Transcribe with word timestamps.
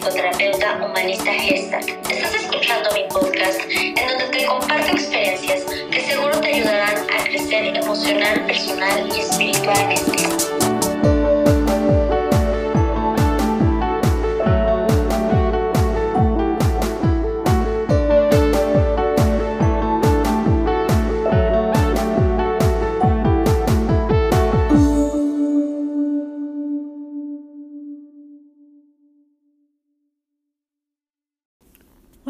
psicoterapeuta 0.00 0.80
humanista 0.82 1.30
Gestalt. 1.30 1.88
Estás 2.10 2.34
escuchando 2.34 2.90
mi 2.94 3.04
podcast 3.08 3.60
en 3.68 4.08
donde 4.08 4.38
te 4.38 4.46
comparto 4.46 4.92
experiencias 4.92 5.64
que 5.90 6.00
seguro 6.00 6.40
te 6.40 6.54
ayudarán 6.54 7.06
a 7.10 7.24
crecer 7.24 7.76
emocional, 7.76 8.46
personal 8.46 9.08
y 9.14 9.20
espiritualmente. 9.20 10.59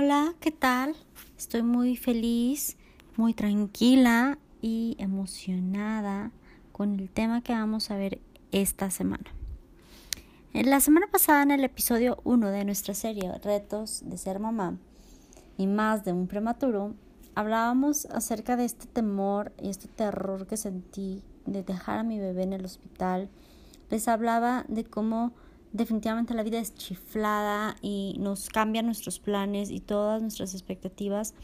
Hola, 0.02 0.32
¿qué 0.40 0.50
tal? 0.50 0.96
Estoy 1.36 1.62
muy 1.62 1.95
feliz, 1.95 2.78
muy 3.18 3.34
tranquila 3.34 4.38
y 4.62 4.96
emocionada 4.98 6.30
con 6.72 6.98
el 6.98 7.10
tema 7.10 7.42
que 7.42 7.52
vamos 7.52 7.91
a 7.91 7.96
ver 7.96 8.18
esta 8.50 8.91
semana. 8.91 9.27
En 10.55 10.70
la 10.70 10.80
semana 10.80 11.06
pasada, 11.08 11.42
en 11.42 11.50
el 11.50 11.64
episodio 11.64 12.18
1 12.24 12.48
de 12.48 12.64
nuestra 12.64 12.94
serie 12.94 13.30
Retos 13.44 14.00
de 14.06 14.16
ser 14.16 14.38
mamá 14.38 14.78
y 15.58 15.66
más 15.66 16.02
de 16.02 16.14
un 16.14 16.28
prematuro, 16.28 16.94
hablábamos 17.34 18.06
acerca 18.06 18.56
de 18.56 18.64
este 18.64 18.86
temor 18.86 19.52
y 19.60 19.69
este 19.69 19.88
terror 19.88 20.46
que 20.46 20.56
sentí 20.56 21.22
de 21.44 21.62
dejar 21.62 21.98
a 21.98 22.05
mi 22.05 22.19
bebé 22.19 22.44
en 22.44 22.55
el 22.55 22.64
hospital. 22.64 23.28
Les 23.91 24.08
hablaba 24.08 24.64
de 24.66 24.84
cómo 24.84 25.34
definitivamente 25.72 26.34
la 26.34 26.42
vida 26.42 26.58
es 26.58 26.74
chiflada 26.74 27.76
y 27.80 28.16
nos 28.18 28.48
cambian 28.48 28.86
nuestros 28.86 29.18
planes 29.18 29.70
y 29.70 29.80
todas 29.80 30.20
nuestras 30.20 30.54
expectativas 30.54 31.34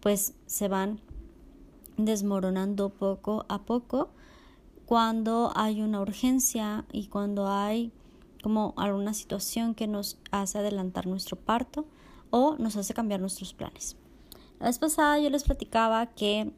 pues 0.00 0.34
se 0.46 0.68
van 0.68 1.00
desmoronando 1.96 2.90
poco 2.90 3.44
a 3.48 3.62
poco 3.62 4.10
cuando 4.84 5.52
hay 5.54 5.82
una 5.82 6.00
urgencia 6.00 6.84
y 6.92 7.08
cuando 7.08 7.48
hay 7.48 7.92
como 8.42 8.74
alguna 8.76 9.14
situación 9.14 9.74
que 9.74 9.88
nos 9.88 10.18
hace 10.30 10.58
adelantar 10.58 11.06
nuestro 11.06 11.36
parto 11.36 11.86
o 12.30 12.56
nos 12.58 12.76
hace 12.76 12.94
cambiar 12.94 13.20
nuestros 13.20 13.54
planes. 13.54 13.96
La 14.60 14.66
vez 14.66 14.78
pasada 14.78 15.18
yo 15.18 15.28
les 15.30 15.42
platicaba 15.42 16.06
que 16.06 16.52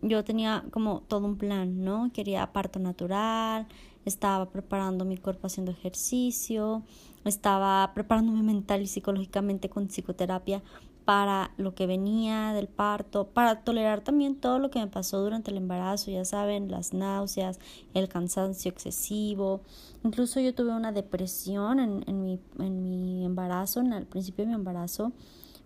yo 0.00 0.24
tenía 0.24 0.64
como 0.70 1.00
todo 1.02 1.26
un 1.26 1.36
plan, 1.36 1.84
¿no? 1.84 2.10
Quería 2.12 2.52
parto 2.52 2.78
natural, 2.78 3.66
estaba 4.04 4.50
preparando 4.50 5.04
mi 5.04 5.16
cuerpo 5.16 5.46
haciendo 5.46 5.72
ejercicio, 5.72 6.82
estaba 7.24 7.92
preparándome 7.94 8.42
mental 8.42 8.82
y 8.82 8.86
psicológicamente 8.86 9.68
con 9.68 9.88
psicoterapia 9.88 10.62
para 11.04 11.50
lo 11.58 11.74
que 11.74 11.86
venía 11.86 12.52
del 12.54 12.66
parto, 12.66 13.28
para 13.28 13.62
tolerar 13.62 14.00
también 14.00 14.36
todo 14.36 14.58
lo 14.58 14.70
que 14.70 14.78
me 14.78 14.86
pasó 14.86 15.20
durante 15.20 15.50
el 15.50 15.58
embarazo, 15.58 16.10
ya 16.10 16.24
saben, 16.24 16.70
las 16.70 16.94
náuseas, 16.94 17.58
el 17.92 18.08
cansancio 18.08 18.70
excesivo, 18.70 19.60
incluso 20.02 20.40
yo 20.40 20.54
tuve 20.54 20.72
una 20.72 20.92
depresión 20.92 21.78
en, 21.78 22.04
en, 22.06 22.24
mi, 22.24 22.40
en 22.58 22.82
mi 22.82 23.24
embarazo, 23.24 23.80
en 23.80 23.92
el 23.92 24.06
principio 24.06 24.44
de 24.44 24.50
mi 24.50 24.54
embarazo, 24.54 25.12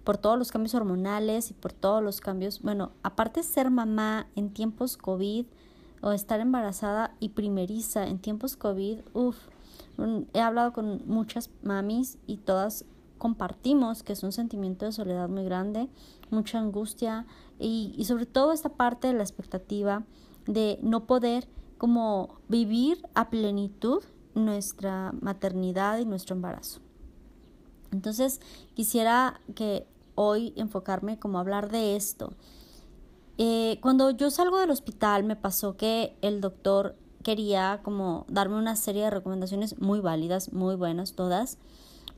por 0.03 0.17
todos 0.17 0.39
los 0.39 0.51
cambios 0.51 0.75
hormonales 0.75 1.51
y 1.51 1.55
por 1.55 1.73
todos 1.73 2.03
los 2.03 2.21
cambios, 2.21 2.63
bueno, 2.63 2.93
aparte 3.03 3.41
de 3.41 3.47
ser 3.47 3.71
mamá 3.71 4.27
en 4.35 4.51
tiempos 4.51 4.97
COVID, 4.97 5.47
o 6.01 6.13
estar 6.13 6.41
embarazada 6.41 7.15
y 7.21 7.31
primeriza 7.31 8.07
en 8.07 8.19
tiempos 8.19 8.57
COVID, 8.57 9.01
uff, 9.15 9.37
he 10.33 10.41
hablado 10.41 10.73
con 10.73 11.03
muchas 11.07 11.51
mamis 11.63 12.19
y 12.27 12.37
todas 12.37 12.85
compartimos 13.19 14.03
que 14.03 14.13
es 14.13 14.23
un 14.23 14.33
sentimiento 14.33 14.87
de 14.87 14.93
soledad 14.93 15.29
muy 15.29 15.45
grande, 15.45 15.89
mucha 16.31 16.59
angustia 16.59 17.27
y, 17.59 17.95
y 17.97 18.05
sobre 18.05 18.27
todo 18.27 18.53
esta 18.53 18.69
parte 18.69 19.09
de 19.09 19.15
la 19.15 19.23
expectativa 19.23 20.05
de 20.47 20.79
no 20.83 21.07
poder 21.07 21.49
como 21.79 22.41
vivir 22.49 23.07
a 23.15 23.31
plenitud 23.31 24.03
nuestra 24.35 25.13
maternidad 25.21 25.99
y 25.99 26.05
nuestro 26.05 26.37
embarazo. 26.37 26.81
Entonces 27.91 28.41
quisiera 28.75 29.41
que 29.55 29.87
hoy 30.15 30.53
enfocarme 30.57 31.19
como 31.19 31.39
hablar 31.39 31.71
de 31.71 31.97
esto, 31.97 32.33
eh, 33.39 33.79
cuando 33.81 34.11
yo 34.11 34.31
salgo 34.31 34.59
del 34.59 34.71
hospital 34.71 35.23
me 35.23 35.37
pasó 35.37 35.77
que 35.77 36.17
el 36.23 36.41
doctor 36.41 36.97
quería 37.23 37.81
como 37.85 38.27
darme 38.29 38.57
una 38.57 38.75
serie 38.75 39.05
de 39.05 39.11
recomendaciones 39.11 39.81
muy 39.81 40.01
válidas, 40.01 40.53
muy 40.53 40.75
buenas 40.75 41.13
todas, 41.13 41.59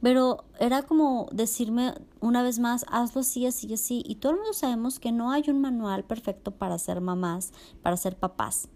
pero 0.00 0.44
era 0.58 0.82
como 0.82 1.28
decirme 1.30 1.94
una 2.20 2.42
vez 2.42 2.58
más, 2.58 2.86
hazlo 2.88 3.20
así, 3.20 3.44
así, 3.44 3.72
así, 3.74 4.02
y 4.06 4.14
todo 4.14 4.32
el 4.32 4.38
mundo 4.38 4.54
sabemos 4.54 4.98
que 4.98 5.12
no 5.12 5.30
hay 5.30 5.44
un 5.48 5.60
manual 5.60 6.04
perfecto 6.04 6.52
para 6.52 6.78
ser 6.78 7.02
mamás, 7.02 7.52
para 7.82 7.98
ser 7.98 8.16
papás. 8.16 8.68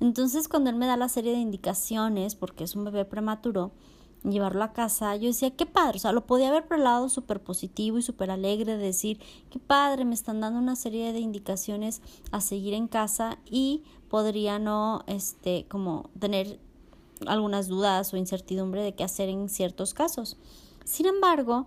Entonces 0.00 0.48
cuando 0.48 0.70
él 0.70 0.76
me 0.76 0.86
da 0.86 0.96
la 0.96 1.08
serie 1.08 1.30
de 1.32 1.38
indicaciones, 1.38 2.34
porque 2.34 2.64
es 2.64 2.74
un 2.74 2.84
bebé 2.84 3.04
prematuro, 3.04 3.70
llevarlo 4.24 4.64
a 4.64 4.72
casa, 4.72 5.14
yo 5.16 5.28
decía, 5.28 5.50
qué 5.50 5.66
padre, 5.66 5.98
o 5.98 6.00
sea, 6.00 6.12
lo 6.12 6.26
podía 6.26 6.48
haber 6.48 6.66
por 6.66 6.78
el 6.78 7.10
súper 7.10 7.42
positivo 7.42 7.98
y 7.98 8.02
súper 8.02 8.30
alegre, 8.30 8.76
de 8.76 8.84
decir, 8.84 9.20
qué 9.50 9.58
padre, 9.58 10.04
me 10.04 10.14
están 10.14 10.40
dando 10.40 10.58
una 10.58 10.76
serie 10.76 11.12
de 11.12 11.20
indicaciones 11.20 12.00
a 12.32 12.40
seguir 12.40 12.74
en 12.74 12.88
casa 12.88 13.38
y 13.44 13.82
podría 14.08 14.58
no, 14.58 15.04
este, 15.06 15.66
como 15.68 16.10
tener 16.18 16.58
algunas 17.26 17.68
dudas 17.68 18.12
o 18.12 18.16
incertidumbre 18.16 18.82
de 18.82 18.94
qué 18.94 19.04
hacer 19.04 19.28
en 19.28 19.48
ciertos 19.48 19.94
casos. 19.94 20.36
Sin 20.84 21.06
embargo, 21.06 21.66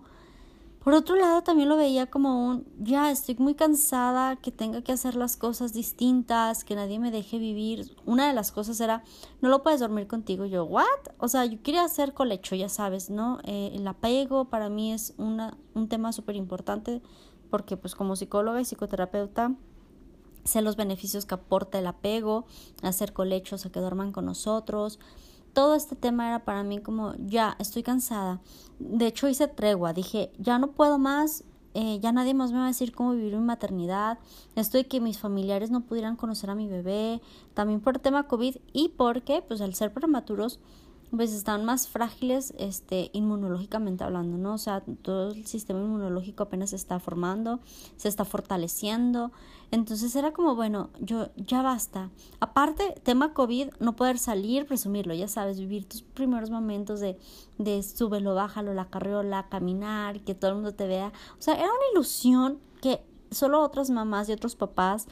por 0.88 0.94
otro 0.94 1.16
lado, 1.16 1.42
también 1.42 1.68
lo 1.68 1.76
veía 1.76 2.06
como 2.06 2.48
un, 2.48 2.66
ya 2.78 3.10
estoy 3.10 3.34
muy 3.38 3.54
cansada, 3.54 4.36
que 4.36 4.50
tenga 4.50 4.80
que 4.80 4.90
hacer 4.90 5.16
las 5.16 5.36
cosas 5.36 5.74
distintas, 5.74 6.64
que 6.64 6.74
nadie 6.74 6.98
me 6.98 7.10
deje 7.10 7.38
vivir. 7.38 7.94
Una 8.06 8.26
de 8.26 8.32
las 8.32 8.52
cosas 8.52 8.80
era, 8.80 9.04
no 9.42 9.50
lo 9.50 9.62
puedes 9.62 9.80
dormir 9.80 10.06
contigo. 10.06 10.46
Yo, 10.46 10.64
¿what? 10.64 10.86
O 11.18 11.28
sea, 11.28 11.44
yo 11.44 11.62
quería 11.62 11.84
hacer 11.84 12.14
colecho, 12.14 12.54
ya 12.54 12.70
sabes, 12.70 13.10
¿no? 13.10 13.38
Eh, 13.44 13.72
el 13.74 13.86
apego 13.86 14.46
para 14.46 14.70
mí 14.70 14.94
es 14.94 15.12
un 15.18 15.88
tema 15.90 16.10
súper 16.14 16.36
importante 16.36 17.02
porque 17.50 17.76
pues 17.76 17.94
como 17.94 18.16
psicóloga 18.16 18.58
y 18.58 18.64
psicoterapeuta 18.64 19.56
sé 20.44 20.62
los 20.62 20.76
beneficios 20.76 21.26
que 21.26 21.34
aporta 21.34 21.78
el 21.78 21.86
apego, 21.86 22.46
hacer 22.82 23.12
colechos, 23.12 23.66
a 23.66 23.70
que 23.70 23.80
duerman 23.80 24.12
con 24.12 24.24
nosotros, 24.24 24.98
todo 25.52 25.74
este 25.74 25.96
tema 25.96 26.28
era 26.28 26.44
para 26.44 26.62
mí 26.62 26.80
como, 26.80 27.14
ya, 27.18 27.56
estoy 27.58 27.82
cansada. 27.82 28.40
De 28.78 29.06
hecho, 29.06 29.28
hice 29.28 29.48
tregua, 29.48 29.92
dije, 29.92 30.30
ya 30.38 30.58
no 30.58 30.72
puedo 30.72 30.98
más, 30.98 31.44
eh, 31.74 31.98
ya 32.00 32.12
nadie 32.12 32.34
más 32.34 32.52
me 32.52 32.58
va 32.58 32.64
a 32.64 32.68
decir 32.68 32.92
cómo 32.92 33.12
vivir 33.12 33.36
mi 33.36 33.44
maternidad, 33.44 34.18
estoy 34.56 34.84
que 34.84 35.00
mis 35.00 35.18
familiares 35.18 35.70
no 35.70 35.82
pudieran 35.82 36.16
conocer 36.16 36.50
a 36.50 36.54
mi 36.54 36.66
bebé, 36.66 37.20
también 37.54 37.80
por 37.80 37.96
el 37.96 38.00
tema 38.00 38.26
COVID 38.26 38.56
y 38.72 38.88
porque, 38.90 39.42
pues 39.46 39.60
al 39.60 39.74
ser 39.74 39.92
prematuros, 39.92 40.60
pues 41.10 41.32
están 41.32 41.64
más 41.64 41.88
frágiles 41.88 42.52
este 42.58 43.10
inmunológicamente 43.12 44.04
hablando, 44.04 44.36
¿no? 44.36 44.54
O 44.54 44.58
sea, 44.58 44.82
todo 45.02 45.30
el 45.30 45.46
sistema 45.46 45.80
inmunológico 45.80 46.42
apenas 46.42 46.70
se 46.70 46.76
está 46.76 47.00
formando, 47.00 47.60
se 47.96 48.08
está 48.08 48.24
fortaleciendo. 48.24 49.32
Entonces 49.70 50.14
era 50.16 50.32
como, 50.32 50.54
bueno, 50.54 50.90
yo 51.00 51.28
ya 51.36 51.62
basta. 51.62 52.10
Aparte, 52.40 52.94
tema 53.02 53.32
COVID, 53.32 53.70
no 53.80 53.96
poder 53.96 54.18
salir, 54.18 54.66
presumirlo, 54.66 55.14
ya 55.14 55.28
sabes, 55.28 55.58
vivir 55.58 55.86
tus 55.86 56.02
primeros 56.02 56.50
momentos 56.50 57.00
de, 57.00 57.18
de 57.58 57.82
súbelo, 57.82 58.34
bájalo, 58.34 58.74
la 58.74 58.88
carriola, 58.88 59.48
caminar, 59.48 60.20
que 60.20 60.34
todo 60.34 60.50
el 60.50 60.56
mundo 60.56 60.74
te 60.74 60.86
vea. 60.86 61.12
O 61.38 61.42
sea, 61.42 61.54
era 61.54 61.66
una 61.66 61.92
ilusión 61.92 62.58
que 62.80 63.02
solo 63.30 63.62
otras 63.62 63.90
mamás 63.90 64.28
y 64.28 64.32
otros 64.32 64.56
papás 64.56 65.06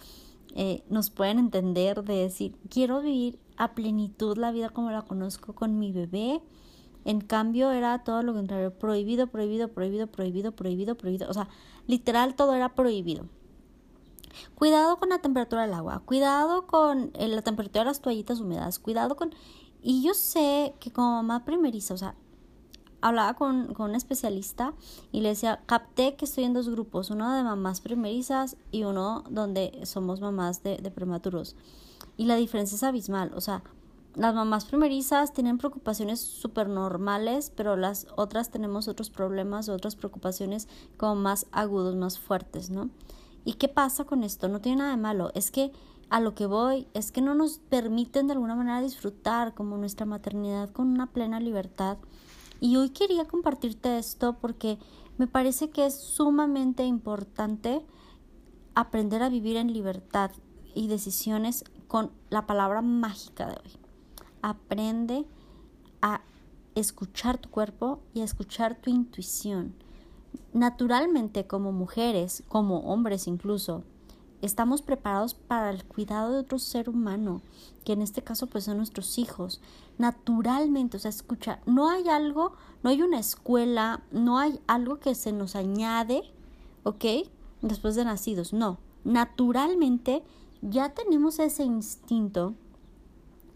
eh, 0.55 0.83
nos 0.89 1.11
pueden 1.11 1.39
entender 1.39 2.03
de 2.03 2.15
decir, 2.15 2.57
quiero 2.71 3.03
vivir 3.03 3.39
a 3.57 3.75
plenitud 3.75 4.37
la 4.37 4.53
vida 4.53 4.71
como 4.71 4.91
la 4.91 5.03
conozco 5.03 5.55
con 5.55 5.79
mi 5.79 5.93
bebé. 5.93 6.43
En 7.05 7.21
cambio 7.21 7.71
era 7.71 8.03
todo 8.03 8.23
lo 8.23 8.35
contrario, 8.35 8.77
prohibido, 8.77 9.29
prohibido, 9.29 9.69
prohibido, 9.69 10.09
prohibido, 10.09 10.53
prohibido, 10.53 10.97
prohibido. 10.97 11.31
O 11.31 11.35
sea, 11.35 11.49
literal 11.87 12.35
todo 12.35 12.55
era 12.55 12.75
prohibido. 12.75 13.27
Cuidado 14.55 14.99
con 14.99 15.09
la 15.09 15.21
temperatura 15.21 15.63
del 15.63 15.75
agua, 15.75 16.03
cuidado 16.05 16.67
con 16.67 17.11
eh, 17.15 17.29
la 17.29 17.43
temperatura 17.43 17.85
de 17.85 17.91
las 17.91 18.01
toallitas 18.01 18.41
húmedas, 18.41 18.79
cuidado 18.79 19.17
con... 19.17 19.35
Y 19.83 20.03
yo 20.03 20.15
sé 20.15 20.75
que 20.81 20.91
como 20.93 21.11
mamá 21.11 21.45
primeriza, 21.45 21.95
o 21.95 21.97
sea, 21.97 22.17
hablaba 23.01 23.35
con, 23.35 23.73
con 23.75 23.91
un 23.91 23.97
especialista 23.97 24.75
y 25.13 25.21
le 25.21 25.31
decía, 25.31 25.63
capté 25.67 26.17
que 26.17 26.25
estoy 26.25 26.45
en 26.45 26.55
dos 26.55 26.69
grupos, 26.69 27.11
uno 27.11 27.33
de 27.35 27.43
mamás 27.43 27.81
primerizas 27.81 28.57
y 28.73 28.85
uno 28.85 29.25
donde 29.31 29.81
somos 29.85 30.21
mamás 30.21 30.63
de, 30.63 30.79
de 30.79 30.91
prematuros. 30.91 31.57
Y 32.17 32.27
la 32.27 32.37
diferencia 32.37 32.77
es 32.77 32.83
abismal, 32.83 33.33
o 33.35 33.41
sea, 33.41 33.63
las 34.17 34.35
mamás 34.35 34.65
primerizas 34.65 35.35
tienen 35.35 35.59
preocupaciones 35.59 36.21
súper 36.21 36.71
normales, 36.71 37.53
pero 37.55 37.77
las 37.77 38.07
otras 38.17 38.51
tenemos 38.51 38.89
otros 38.89 39.11
problemas, 39.11 39.69
otras 39.69 39.95
preocupaciones 39.95 40.69
como 40.97 41.17
más 41.17 41.47
agudos, 41.53 41.97
más 41.97 42.19
fuertes, 42.19 42.71
¿no? 42.71 42.89
¿Y 43.45 43.55
qué 43.55 43.69
pasa 43.69 44.05
con 44.05 44.25
esto? 44.25 44.49
No 44.49 44.63
tiene 44.63 44.79
nada 44.79 44.93
de 44.93 44.97
malo, 44.97 45.31
es 45.35 45.51
que 45.51 45.71
a 46.09 46.21
lo 46.21 46.35
que 46.35 46.47
voy 46.47 46.89
es 46.95 47.13
que 47.13 47.21
no 47.21 47.35
nos 47.35 47.59
permiten 47.59 48.27
de 48.27 48.33
alguna 48.33 48.55
manera 48.55 48.81
disfrutar 48.81 49.55
como 49.55 49.77
nuestra 49.77 50.07
maternidad 50.07 50.71
con 50.71 50.89
una 50.89 51.09
plena 51.13 51.41
libertad 51.41 51.99
Y 52.61 52.77
hoy 52.77 52.91
quería 52.91 53.27
compartirte 53.27 53.99
esto 53.99 54.39
porque 54.41 54.79
me 55.19 55.27
parece 55.27 55.69
que 55.69 55.85
es 55.85 55.95
sumamente 55.95 56.85
importante 56.85 57.85
aprender 58.75 59.23
a 59.23 59.29
vivir 59.29 59.57
en 59.57 59.73
libertad 59.73 60.31
y 60.75 60.89
decisiones 60.89 61.65
con 61.89 62.11
la 62.31 62.47
palabra 62.47 62.83
mágica 62.83 63.47
de 63.47 63.53
hoy. 63.53 63.73
Aprende 64.43 65.27
a 66.03 66.23
escuchar 66.75 67.39
tu 67.39 67.51
cuerpo 67.51 68.01
y 68.15 68.21
a 68.21 68.25
escuchar 68.25 68.77
tu 68.77 68.91
intuición. 68.91 69.75
Naturalmente, 70.53 71.47
como 71.47 71.73
mujeres, 71.73 72.43
como 72.49 72.81
hombres 72.81 73.27
incluso, 73.27 73.85
estamos 74.43 74.83
preparados 74.83 75.35
para 75.35 75.71
el 75.71 75.85
cuidado 75.85 76.33
de 76.33 76.41
otro 76.41 76.59
ser 76.59 76.89
humano, 76.89 77.41
que 77.85 77.93
en 77.93 78.03
este 78.03 78.23
caso 78.23 78.47
pues 78.47 78.65
son 78.65 78.77
nuestros 78.77 79.19
hijos. 79.19 79.61
Naturalmente, 79.99 80.97
o 80.97 81.01
sea, 81.01 81.09
escucha, 81.09 81.61
no 81.67 81.89
hay 81.89 82.09
algo, 82.09 82.53
no 82.83 82.91
hay 82.91 83.03
una 83.03 83.19
escuela, 83.19 84.03
no 84.11 84.39
hay 84.39 84.61
algo 84.67 84.99
que 84.99 85.15
se 85.15 85.33
nos 85.33 85.57
añade, 85.57 86.23
¿ok? 86.85 87.05
Después 87.63 87.95
de 87.95 88.05
nacidos, 88.05 88.53
no. 88.53 88.79
Naturalmente 89.05 90.23
ya 90.63 90.91
tenemos 90.91 91.39
ese 91.39 91.65
instinto 91.65 92.55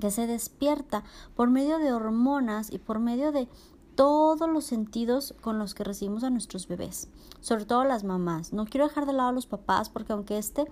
que 0.00 0.10
se 0.10 0.26
despierta 0.26 1.04
por 1.36 1.50
medio 1.50 1.78
de 1.78 1.92
hormonas 1.92 2.72
y 2.72 2.78
por 2.78 2.98
medio 2.98 3.32
de 3.32 3.48
todos 3.94 4.48
los 4.48 4.64
sentidos 4.64 5.34
con 5.42 5.58
los 5.58 5.74
que 5.74 5.84
recibimos 5.84 6.24
a 6.24 6.30
nuestros 6.30 6.66
bebés, 6.66 7.08
sobre 7.40 7.66
todo 7.66 7.84
las 7.84 8.02
mamás. 8.02 8.52
No 8.52 8.64
quiero 8.64 8.88
dejar 8.88 9.06
de 9.06 9.12
lado 9.12 9.28
a 9.28 9.32
los 9.32 9.46
papás 9.46 9.90
porque 9.90 10.12
aunque 10.12 10.38
este 10.38 10.64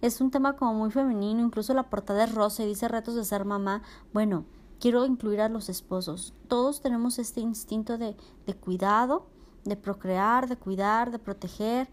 es 0.00 0.20
un 0.20 0.32
tema 0.32 0.56
como 0.56 0.74
muy 0.74 0.90
femenino, 0.90 1.40
incluso 1.40 1.74
la 1.74 1.88
portada 1.88 2.24
es 2.24 2.34
rosa 2.34 2.64
y 2.64 2.66
dice 2.66 2.88
retos 2.88 3.14
de 3.14 3.24
ser 3.24 3.44
mamá, 3.44 3.82
bueno, 4.12 4.44
quiero 4.80 5.06
incluir 5.06 5.40
a 5.40 5.48
los 5.48 5.68
esposos. 5.68 6.34
Todos 6.48 6.80
tenemos 6.80 7.20
este 7.20 7.40
instinto 7.40 7.98
de, 7.98 8.16
de 8.46 8.54
cuidado, 8.54 9.26
de 9.64 9.76
procrear, 9.76 10.48
de 10.48 10.56
cuidar, 10.56 11.12
de 11.12 11.20
proteger, 11.20 11.88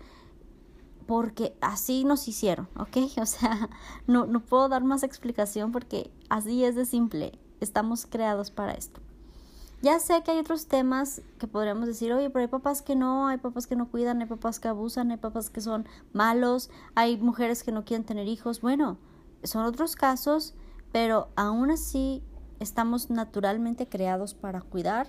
porque 1.10 1.58
así 1.60 2.04
nos 2.04 2.28
hicieron, 2.28 2.70
¿ok? 2.78 2.98
O 3.20 3.26
sea, 3.26 3.68
no, 4.06 4.28
no 4.28 4.42
puedo 4.42 4.70
dar 4.70 4.84
más 4.84 5.02
explicación 5.02 5.72
porque 5.72 6.12
así 6.30 6.64
es 6.64 6.76
de 6.76 6.86
simple, 6.86 7.40
estamos 7.60 8.06
creados 8.06 8.52
para 8.52 8.74
esto. 8.74 9.02
Ya 9.82 10.00
sé 10.00 10.22
que 10.22 10.30
hay 10.30 10.38
otros 10.38 10.68
temas 10.68 11.24
que 11.40 11.48
podríamos 11.48 11.88
decir, 11.88 12.14
oye, 12.14 12.30
pero 12.30 12.42
hay 12.42 12.48
papás 12.48 12.84
que 12.84 12.96
no, 12.96 13.28
hay 13.28 13.40
papás 13.40 13.66
que 13.66 13.76
no 13.76 13.90
cuidan, 13.90 14.22
hay 14.22 14.28
papás 14.28 14.60
que 14.60 14.68
abusan, 14.68 15.10
hay 15.10 15.18
papás 15.18 15.50
que 15.50 15.62
son 15.62 15.88
malos, 16.14 16.70
hay 16.94 17.18
mujeres 17.18 17.64
que 17.64 17.72
no 17.72 17.86
quieren 17.86 18.06
tener 18.06 18.28
hijos. 18.28 18.62
Bueno, 18.62 19.00
son 19.42 19.66
otros 19.66 19.96
casos, 19.96 20.54
pero 20.92 21.30
aún 21.36 21.72
así 21.72 22.22
estamos 22.60 23.10
naturalmente 23.10 23.90
creados 23.90 24.36
para 24.36 24.62
cuidar 24.62 25.08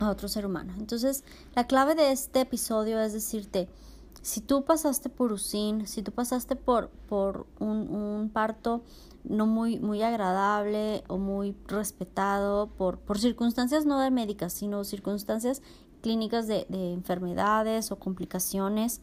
a 0.00 0.10
otro 0.10 0.28
ser 0.28 0.44
humano. 0.44 0.74
Entonces, 0.76 1.24
la 1.54 1.66
clave 1.66 1.94
de 1.94 2.12
este 2.12 2.42
episodio 2.42 3.00
es 3.00 3.14
decirte, 3.14 3.70
si 4.22 4.40
tú 4.40 4.64
pasaste 4.64 5.08
por 5.08 5.32
USIN, 5.32 5.86
si 5.86 6.02
tú 6.02 6.12
pasaste 6.12 6.56
por, 6.56 6.90
por 7.08 7.46
un, 7.58 7.94
un 7.94 8.30
parto 8.30 8.82
no 9.24 9.46
muy, 9.46 9.78
muy 9.80 10.02
agradable 10.02 11.04
o 11.08 11.18
muy 11.18 11.56
respetado 11.66 12.68
por, 12.68 12.98
por 12.98 13.18
circunstancias 13.18 13.84
no 13.84 13.98
de 13.98 14.10
médicas, 14.10 14.52
sino 14.52 14.84
circunstancias 14.84 15.60
clínicas 16.00 16.46
de, 16.46 16.66
de 16.68 16.92
enfermedades 16.92 17.92
o 17.92 17.98
complicaciones, 17.98 19.00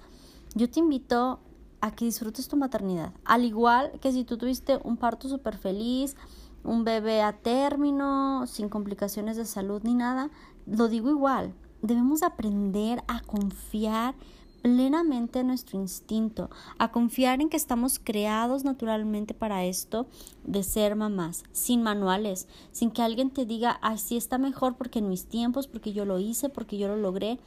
yo 0.56 0.70
te 0.70 0.80
invito 0.80 1.40
a 1.82 1.92
que 1.92 2.06
disfrutes 2.06 2.48
tu 2.48 2.58
maternidad. 2.58 3.14
Al 3.24 3.46
igual 3.46 3.92
que 4.02 4.12
si 4.12 4.24
tú 4.24 4.38
tuviste 4.38 4.80
un 4.84 4.98
parto 4.98 5.30
súper 5.30 5.58
feliz, 5.58 6.16
un 6.64 6.84
bebé 6.84 7.22
a 7.22 7.34
término, 7.34 8.48
sin 8.48 8.70
complicaciones 8.70 9.38
de 9.38 9.46
salud 9.46 9.82
ni 9.84 9.96
nada, 9.96 10.30
lo 10.66 10.88
digo 10.88 11.10
igual. 11.10 11.54
Debemos 11.82 12.24
aprender 12.24 13.02
a 13.08 13.22
confiar 13.22 14.16
plenamente 14.62 15.44
nuestro 15.44 15.80
instinto, 15.80 16.50
a 16.78 16.92
confiar 16.92 17.42
en 17.42 17.50
que 17.50 17.58
estamos 17.58 18.00
creados 18.00 18.64
naturalmente 18.64 19.34
para 19.34 19.66
esto 19.66 20.08
de 20.44 20.64
ser 20.64 20.96
mamás, 20.96 21.44
sin 21.52 21.84
manuales, 21.84 22.48
sin 22.72 22.92
que 22.92 23.02
alguien 23.02 23.32
te 23.32 23.46
diga, 23.46 23.72
así 23.82 24.18
está 24.18 24.38
mejor 24.38 24.76
porque 24.76 25.00
en 25.00 25.10
mis 25.10 25.26
tiempos, 25.26 25.68
porque 25.68 25.94
yo 25.94 26.06
lo 26.06 26.20
hice, 26.20 26.50
porque 26.50 26.78
yo 26.78 26.88
lo 26.88 26.98
logré. 26.98 27.40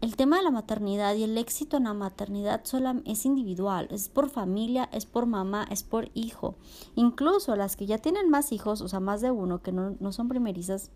El 0.00 0.16
tema 0.16 0.38
de 0.38 0.42
la 0.42 0.50
maternidad 0.50 1.14
y 1.14 1.22
el 1.22 1.38
éxito 1.38 1.76
en 1.76 1.84
la 1.84 1.94
maternidad 1.94 2.62
solo 2.64 2.94
es 3.04 3.24
individual, 3.24 3.86
es 3.92 4.08
por 4.08 4.30
familia, 4.30 4.88
es 4.92 5.06
por 5.06 5.26
mamá, 5.26 5.64
es 5.70 5.84
por 5.84 6.10
hijo. 6.14 6.56
Incluso 6.96 7.54
las 7.54 7.76
que 7.76 7.86
ya 7.86 7.98
tienen 7.98 8.28
más 8.28 8.50
hijos, 8.50 8.80
o 8.80 8.88
sea, 8.88 8.98
más 8.98 9.20
de 9.20 9.30
uno, 9.30 9.62
que 9.62 9.70
no, 9.70 9.94
no 10.00 10.10
son 10.10 10.28
primerizas, 10.28 10.90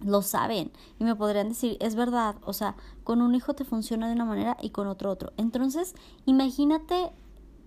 lo 0.00 0.22
saben 0.22 0.72
y 0.98 1.04
me 1.04 1.16
podrían 1.16 1.48
decir, 1.48 1.76
es 1.80 1.94
verdad, 1.94 2.36
o 2.44 2.52
sea, 2.52 2.76
con 3.04 3.22
un 3.22 3.34
hijo 3.34 3.54
te 3.54 3.64
funciona 3.64 4.06
de 4.06 4.14
una 4.14 4.24
manera 4.24 4.56
y 4.60 4.70
con 4.70 4.86
otro 4.86 5.10
otro. 5.10 5.32
Entonces, 5.36 5.94
imagínate 6.26 7.12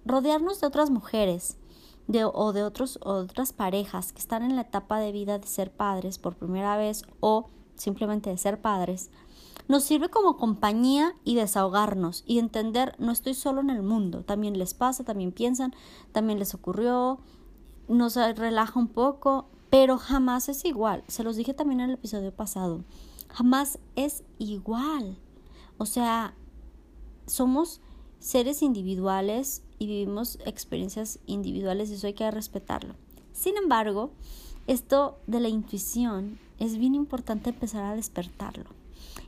rodearnos 0.05 0.61
de 0.61 0.67
otras 0.67 0.89
mujeres 0.89 1.57
de, 2.07 2.25
o 2.25 2.53
de 2.53 2.63
otros, 2.63 2.99
otras 3.03 3.53
parejas 3.53 4.13
que 4.13 4.19
están 4.19 4.43
en 4.43 4.55
la 4.55 4.63
etapa 4.63 4.99
de 4.99 5.11
vida 5.11 5.39
de 5.39 5.47
ser 5.47 5.71
padres 5.71 6.17
por 6.17 6.35
primera 6.35 6.77
vez 6.77 7.03
o 7.19 7.49
simplemente 7.75 8.29
de 8.29 8.37
ser 8.37 8.61
padres. 8.61 9.11
Nos 9.67 9.83
sirve 9.83 10.09
como 10.09 10.37
compañía 10.37 11.13
y 11.23 11.35
desahogarnos 11.35 12.23
y 12.25 12.39
entender, 12.39 12.95
no 12.99 13.11
estoy 13.11 13.33
solo 13.33 13.61
en 13.61 13.69
el 13.69 13.83
mundo, 13.83 14.23
también 14.23 14.57
les 14.57 14.73
pasa, 14.73 15.03
también 15.03 15.31
piensan, 15.31 15.73
también 16.11 16.39
les 16.39 16.53
ocurrió, 16.53 17.19
nos 17.87 18.15
relaja 18.15 18.79
un 18.79 18.87
poco, 18.87 19.47
pero 19.71 19.97
jamás 19.97 20.49
es 20.49 20.65
igual. 20.65 21.03
Se 21.07 21.23
los 21.23 21.37
dije 21.37 21.55
también 21.55 21.79
en 21.79 21.89
el 21.89 21.95
episodio 21.95 22.31
pasado. 22.31 22.83
Jamás 23.29 23.79
es 23.95 24.23
igual. 24.37 25.17
O 25.77 25.85
sea, 25.87 26.35
somos 27.25 27.79
seres 28.19 28.61
individuales 28.61 29.63
y 29.79 29.87
vivimos 29.87 30.37
experiencias 30.45 31.19
individuales 31.25 31.89
y 31.89 31.93
eso 31.93 32.05
hay 32.05 32.13
que 32.13 32.29
respetarlo. 32.29 32.95
Sin 33.31 33.55
embargo, 33.55 34.11
esto 34.67 35.17
de 35.25 35.39
la 35.39 35.47
intuición 35.47 36.37
es 36.59 36.77
bien 36.77 36.93
importante 36.93 37.49
empezar 37.49 37.85
a 37.85 37.95
despertarlo. 37.95 38.80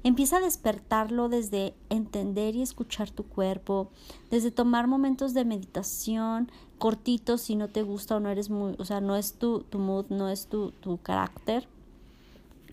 Empieza 0.04 0.38
a 0.38 0.42
despertarlo 0.42 1.30
desde 1.30 1.74
entender 1.90 2.56
y 2.56 2.62
escuchar 2.62 3.10
tu 3.10 3.24
cuerpo, 3.24 3.90
desde 4.30 4.52
tomar 4.52 4.88
momentos 4.88 5.34
de 5.34 5.46
meditación 5.46 6.52
cortitos 6.78 7.40
si 7.40 7.56
no 7.56 7.70
te 7.70 7.84
gusta 7.84 8.18
o 8.18 8.20
no 8.20 8.30
eres 8.30 8.50
muy, 8.50 8.76
o 8.78 8.84
sea, 8.84 9.00
no 9.00 9.16
es 9.16 9.36
tu, 9.36 9.62
tu 9.62 9.80
mood, 9.80 10.08
no 10.10 10.28
es 10.28 10.48
tu, 10.48 10.72
tu 10.72 10.98
carácter, 10.98 11.66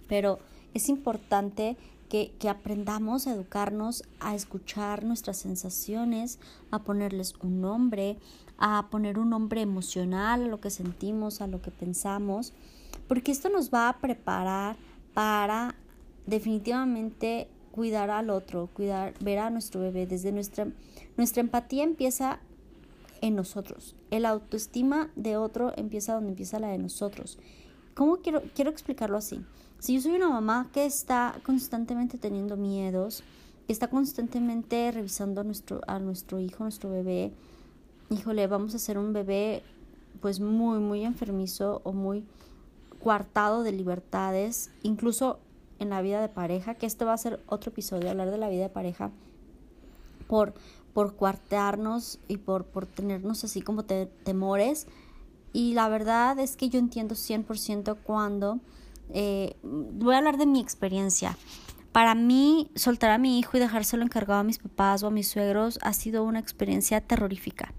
pero 0.09 0.41
es 0.75 0.89
importante 0.89 1.77
que, 2.09 2.33
que, 2.41 2.49
aprendamos 2.49 3.29
a 3.29 3.33
educarnos, 3.33 4.03
a 4.19 4.35
escuchar 4.35 5.05
nuestras 5.05 5.37
sensaciones, 5.37 6.41
a 6.73 6.81
ponerles 6.81 7.37
un 7.41 7.61
nombre, 7.61 8.19
a 8.59 8.89
poner 8.91 9.17
un 9.21 9.31
nombre 9.31 9.61
emocional 9.61 10.43
a 10.43 10.49
lo 10.49 10.61
que 10.61 10.71
sentimos, 10.71 11.41
a 11.41 11.47
lo 11.47 11.63
que 11.63 11.71
pensamos, 11.71 12.53
porque 13.07 13.31
esto 13.31 13.49
nos 13.49 13.73
va 13.73 13.89
a 13.89 13.99
preparar 14.01 14.75
para 15.15 15.77
definitivamente 16.31 17.49
cuidar 17.73 18.11
al 18.11 18.31
otro, 18.31 18.69
cuidar, 18.73 19.15
ver 19.21 19.39
a 19.39 19.51
nuestro 19.51 19.81
bebé 19.81 20.07
desde 20.07 20.33
nuestra 20.33 20.67
nuestra 21.17 21.41
empatía 21.41 21.85
empieza 21.85 22.41
en 23.21 23.37
nosotros. 23.37 23.95
El 24.11 24.25
autoestima 24.25 25.11
de 25.17 25.37
otro 25.37 25.73
empieza 25.77 26.15
donde 26.15 26.31
empieza 26.31 26.59
la 26.59 26.69
de 26.69 26.79
nosotros. 26.79 27.39
¿Cómo 27.95 28.17
quiero 28.19 28.43
quiero 28.55 28.71
explicarlo 28.71 29.19
así? 29.19 29.45
Si 29.79 29.95
yo 29.95 30.01
soy 30.01 30.13
una 30.13 30.29
mamá 30.29 30.71
que 30.73 30.87
está 30.87 31.39
constantemente 31.45 32.17
teniendo 32.17 32.57
miedos, 32.57 33.23
está 33.69 33.89
constantemente 33.89 34.91
revisando 34.93 35.43
a 35.43 35.45
nuestro 35.45 35.81
a 35.87 35.99
nuestro 35.99 36.41
hijo, 36.41 36.65
nuestro 36.65 36.91
bebé, 36.91 37.33
híjole, 38.09 38.47
vamos 38.47 38.73
a 38.73 38.77
hacer 38.77 38.97
un 38.97 39.13
bebé 39.13 39.63
pues 40.21 40.41
muy 40.41 40.79
muy 40.79 41.05
enfermizo 41.05 41.83
o 41.85 41.93
muy 41.93 42.25
coartado 43.03 43.63
de 43.63 43.73
libertades, 43.73 44.71
incluso 44.83 45.39
en 45.81 45.91
la 45.91 46.03
vida 46.03 46.21
de 46.21 46.29
pareja, 46.29 46.75
que 46.75 46.87
este 46.87 47.05
va 47.05 47.15
a 47.15 47.19
ser 47.19 47.41
otro 47.47 47.73
episodio, 47.73 48.11
hablar 48.11 48.31
de 48.31 48.39
la 48.39 48.49
vida 48.49 48.63
de 48.63 48.69
pareja, 48.69 49.11
por, 50.29 50.55
por 50.95 51.17
cuartearnos 51.17 52.21
y 52.29 52.37
por, 52.37 52.67
por 52.67 52.87
tenernos 52.87 53.43
así 53.43 53.63
como 53.63 53.85
temores. 53.85 54.87
Y 55.53 55.75
la 55.75 55.89
verdad 55.89 56.39
es 56.39 56.57
que 56.57 56.69
yo 56.69 56.79
entiendo 56.79 57.17
100% 57.17 57.97
cuando, 58.05 58.61
eh, 59.09 59.57
voy 59.63 60.15
a 60.15 60.19
hablar 60.19 60.37
de 60.37 60.47
mi 60.47 60.61
experiencia. 60.61 61.37
Para 61.93 62.15
mí, 62.15 62.71
soltar 62.77 63.11
a 63.11 63.19
mi 63.19 63.41
hijo 63.41 63.57
y 63.57 63.61
dejárselo 63.61 64.05
encargado 64.05 64.41
a 64.41 64.45
mis 64.45 64.59
papás 64.59 65.03
o 65.03 65.09
a 65.09 65.11
mis 65.11 65.27
suegros 65.27 65.81
ha 65.83 65.93
sido 65.93 66.23
una 66.23 66.39
experiencia 66.39 67.01
terrorífica. 67.01 67.73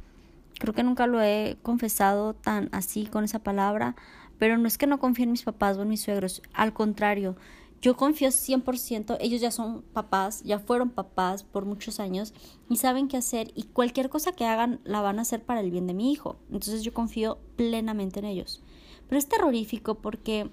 Creo 0.60 0.74
que 0.74 0.84
nunca 0.84 1.08
lo 1.08 1.22
he 1.22 1.58
confesado 1.64 2.34
tan 2.34 2.68
así 2.74 3.06
con 3.06 3.24
esa 3.24 3.40
palabra, 3.40 3.96
pero 4.38 4.58
no 4.58 4.68
es 4.68 4.78
que 4.78 4.86
no 4.86 5.00
confíe 5.00 5.24
en 5.24 5.32
mis 5.32 5.44
papás 5.44 5.78
o 5.78 5.84
en 5.84 5.88
mis 5.88 6.02
suegros, 6.02 6.42
al 6.54 6.74
contrario, 6.74 7.36
yo 7.82 7.98
confío 7.98 8.30
100%, 8.30 9.18
ellos 9.20 9.42
ya 9.42 9.50
son 9.50 9.82
papás, 9.82 10.44
ya 10.44 10.60
fueron 10.60 10.92
papás 10.92 11.44
por 11.44 11.66
muchos 11.66 12.00
años 12.00 12.34
y 12.70 12.78
saben 12.78 13.08
qué 13.08 13.18
hacer 13.18 13.52
y 13.56 13.64
cualquier 13.64 14.10
cosa 14.10 14.34
que 14.34 14.46
hagan 14.46 14.80
la 14.84 15.02
van 15.02 15.18
a 15.18 15.24
hacer 15.24 15.44
para 15.44 15.62
el 15.62 15.72
bien 15.72 15.88
de 15.88 15.96
mi 15.96 16.12
hijo. 16.12 16.36
Entonces 16.52 16.84
yo 16.84 16.94
confío 16.94 17.40
plenamente 17.56 18.20
en 18.20 18.26
ellos. 18.26 18.62
Pero 19.10 19.18
es 19.18 19.28
terrorífico 19.28 19.96
porque 19.96 20.52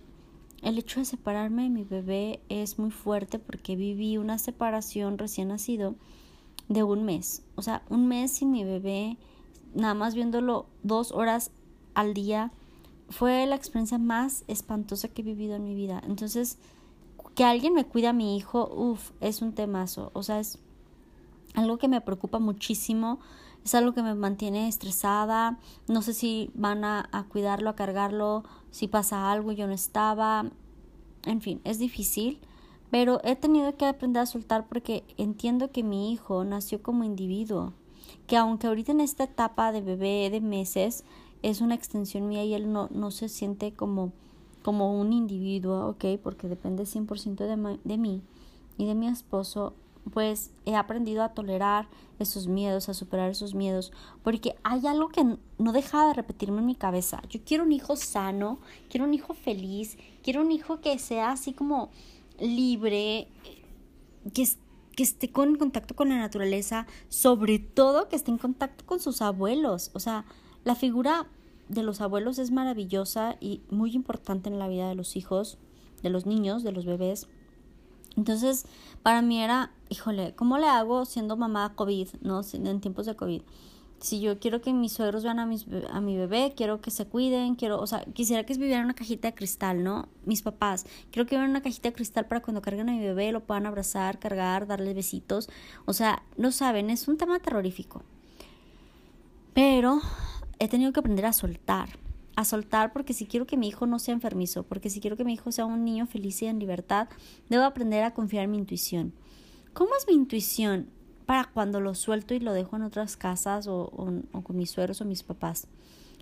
el 0.62 0.78
hecho 0.78 1.00
de 1.00 1.04
separarme 1.04 1.64
de 1.64 1.68
mi 1.68 1.85
bebé 1.85 2.40
es 2.49 2.78
muy 2.78 2.90
fuerte 2.90 3.38
porque 3.38 3.76
viví 3.76 4.16
una 4.16 4.38
separación 4.38 5.18
recién 5.18 5.49
nacido 5.49 5.97
de 6.68 6.82
un 6.82 7.04
mes. 7.04 7.42
O 7.56 7.62
sea, 7.62 7.82
un 7.90 8.08
mes 8.08 8.32
sin 8.32 8.50
mi 8.50 8.64
bebé, 8.64 9.18
nada 9.75 9.94
más 9.94 10.14
viéndolo 10.14 10.66
dos 10.82 11.12
horas 11.12 11.50
al 11.92 12.14
día, 12.14 12.52
fue 13.11 13.47
la 13.47 13.54
experiencia 13.54 13.99
más 13.99 14.44
espantosa 14.49 15.08
que 15.08 15.23
he 15.23 15.25
vivido 15.25 15.56
en 15.56 15.64
mi 15.64 15.75
vida. 15.75 16.02
Entonces, 16.06 16.58
que 17.38 17.45
alguien 17.45 17.73
me 17.73 17.85
cuida 17.85 18.11
a 18.11 18.12
mi 18.12 18.37
hijo, 18.37 18.68
uff, 18.75 19.12
es 19.21 19.42
un 19.42 19.52
temazo. 19.52 20.11
O 20.12 20.25
sea, 20.25 20.40
es 20.40 20.59
algo 21.54 21.78
que 21.78 21.87
me 21.87 22.00
preocupa 22.00 22.40
muchísimo. 22.40 23.21
Es 23.64 23.76
algo 23.76 23.95
que 23.95 24.02
me 24.02 24.16
mantiene 24.16 24.66
estresada. 24.66 25.61
No 25.87 26.02
sé 26.02 26.14
si 26.14 26.50
van 26.54 26.85
a, 26.85 27.09
cuidarlo, 27.28 27.71
a 27.71 27.76
cargarlo, 27.76 28.42
si 28.73 28.88
pasa 28.88 29.30
algo, 29.30 29.52
yo 29.52 29.68
no 29.68 29.73
estaba. 29.73 30.50
En 31.26 31.40
fin, 31.40 31.61
es 31.62 31.78
difícil. 31.78 32.40
Pero 32.90 33.21
he 33.23 33.37
tenido 33.37 33.76
que 33.76 33.87
aprender 33.87 34.23
a 34.23 34.26
soltar 34.26 34.66
porque 34.66 35.04
entiendo 35.16 35.71
que 35.71 35.85
mi 35.85 36.11
hijo 36.12 36.42
nació 36.42 36.83
como 36.83 37.04
individuo. 37.04 37.73
Que 38.26 38.37
aunque 38.37 38.66
ahorita 38.66 38.90
en 38.90 39.00
esta 39.00 39.23
etapa 39.23 39.71
de 39.71 39.83
bebé 39.83 40.28
de 40.30 40.40
meses 40.40 41.04
es 41.42 41.61
una 41.61 41.76
extensión 41.76 42.26
mía 42.26 42.45
y 42.45 42.54
él 42.54 42.73
no, 42.73 42.88
no 42.90 43.12
se 43.12 43.28
siente 43.28 43.73
como, 43.73 44.11
como 44.68 45.00
un 45.00 45.14
individuo, 45.14 45.87
¿ok? 45.87 46.20
Porque 46.22 46.46
depende 46.46 46.82
100% 46.82 47.37
de, 47.37 47.78
de 47.82 47.96
mí 47.96 48.20
y 48.76 48.84
de 48.84 48.94
mi 48.94 49.08
esposo, 49.08 49.72
pues 50.12 50.50
he 50.66 50.76
aprendido 50.76 51.22
a 51.22 51.30
tolerar 51.30 51.88
esos 52.18 52.48
miedos, 52.48 52.90
a 52.90 52.92
superar 52.92 53.30
esos 53.30 53.54
miedos, 53.54 53.94
porque 54.22 54.56
hay 54.64 54.87
algo 54.87 55.08
que 55.08 55.25
no 55.56 55.72
deja 55.72 56.08
de 56.08 56.12
repetirme 56.12 56.58
en 56.58 56.66
mi 56.66 56.75
cabeza. 56.75 57.22
Yo 57.30 57.40
quiero 57.46 57.64
un 57.64 57.72
hijo 57.72 57.96
sano, 57.96 58.58
quiero 58.90 59.06
un 59.06 59.14
hijo 59.14 59.32
feliz, 59.32 59.96
quiero 60.22 60.42
un 60.42 60.52
hijo 60.52 60.82
que 60.82 60.98
sea 60.98 61.32
así 61.32 61.54
como 61.54 61.88
libre, 62.38 63.28
que, 64.34 64.46
que 64.94 65.02
esté 65.02 65.32
con, 65.32 65.48
en 65.48 65.56
contacto 65.56 65.96
con 65.96 66.10
la 66.10 66.18
naturaleza, 66.18 66.87
sobre 67.08 67.58
todo 67.58 68.10
que 68.10 68.16
esté 68.16 68.32
en 68.32 68.37
contacto 68.37 68.84
con 68.84 69.00
sus 69.00 69.22
abuelos. 69.22 69.92
O 69.94 69.98
sea, 69.98 70.26
la 70.64 70.75
figura 70.75 71.26
de 71.68 71.82
los 71.82 72.00
abuelos 72.00 72.38
es 72.38 72.50
maravillosa 72.50 73.37
y 73.40 73.62
muy 73.70 73.94
importante 73.94 74.48
en 74.48 74.58
la 74.58 74.68
vida 74.68 74.88
de 74.88 74.94
los 74.94 75.16
hijos, 75.16 75.58
de 76.02 76.10
los 76.10 76.26
niños, 76.26 76.62
de 76.62 76.72
los 76.72 76.84
bebés. 76.84 77.28
Entonces, 78.16 78.66
para 79.02 79.22
mí 79.22 79.40
era, 79.40 79.72
híjole, 79.88 80.34
¿cómo 80.34 80.58
le 80.58 80.66
hago 80.66 81.04
siendo 81.04 81.37
mamá 81.37 81.75
COVID, 81.75 82.08
no? 82.22 82.40
En 82.52 82.80
tiempos 82.80 83.06
de 83.06 83.16
COVID 83.16 83.42
si 84.00 84.20
yo 84.20 84.38
quiero 84.38 84.60
que 84.60 84.72
mis 84.72 84.92
suegros 84.92 85.25
vean 85.25 85.38
a, 85.38 85.46
mis, 85.46 85.66
a 85.90 86.00
mi 86.00 86.16
bebé, 86.16 86.54
quiero 86.56 86.80
que 86.80 86.90
se 86.90 87.06
cuiden, 87.06 87.56
quiero, 87.56 87.80
o 87.80 87.87
sea, 87.87 88.04
quisiera 88.12 88.44
que 88.44 88.54
vivieran 88.54 88.80
en 88.80 88.84
una 88.87 88.94
cajita 88.94 89.28
de 89.28 89.34
cristal, 89.34 89.82
¿no? 89.82 90.08
Mis 90.25 90.42
papás, 90.42 90.87
quiero 91.10 91.26
que 91.26 91.30
vivieran 91.34 91.46
en 91.46 91.50
una 91.50 91.62
cajita 91.62 91.88
de 91.88 91.94
cristal 91.94 92.26
para 92.26 92.40
cuando 92.40 92.62
carguen 92.62 92.88
a 92.88 92.92
mi 92.92 93.00
bebé 93.00 93.32
lo 93.32 93.40
puedan 93.40 93.66
abrazar, 93.66 94.18
cargar, 94.18 94.66
darle 94.66 94.94
besitos. 94.94 95.50
O 95.84 95.92
sea, 95.92 96.22
no 96.37 96.52
saben, 96.52 96.90
es 96.90 97.08
un 97.08 97.16
tema 97.16 97.40
terrorífico. 97.40 98.02
Pero 99.52 100.00
he 100.58 100.68
tenido 100.68 100.92
que 100.92 101.00
aprender 101.00 101.26
a 101.26 101.32
soltar, 101.32 101.88
a 102.36 102.44
soltar 102.44 102.92
porque 102.92 103.12
si 103.12 103.26
quiero 103.26 103.46
que 103.46 103.56
mi 103.56 103.68
hijo 103.68 103.86
no 103.86 103.98
sea 103.98 104.14
enfermizo, 104.14 104.62
porque 104.62 104.90
si 104.90 105.00
quiero 105.00 105.16
que 105.16 105.24
mi 105.24 105.34
hijo 105.34 105.52
sea 105.52 105.66
un 105.66 105.84
niño 105.84 106.06
feliz 106.06 106.42
y 106.42 106.46
en 106.46 106.58
libertad, 106.58 107.08
debo 107.48 107.64
aprender 107.64 108.04
a 108.04 108.14
confiar 108.14 108.44
en 108.44 108.52
mi 108.52 108.58
intuición. 108.58 109.12
¿Cómo 109.72 109.90
es 109.96 110.06
mi 110.06 110.14
intuición? 110.14 110.88
para 111.28 111.44
cuando 111.44 111.78
lo 111.82 111.94
suelto 111.94 112.32
y 112.32 112.40
lo 112.40 112.54
dejo 112.54 112.76
en 112.76 112.82
otras 112.84 113.18
casas 113.18 113.66
o, 113.68 113.92
con 114.42 114.56
mis 114.56 114.70
suegros 114.70 115.02
o 115.02 115.04
mis 115.04 115.22
papás. 115.22 115.66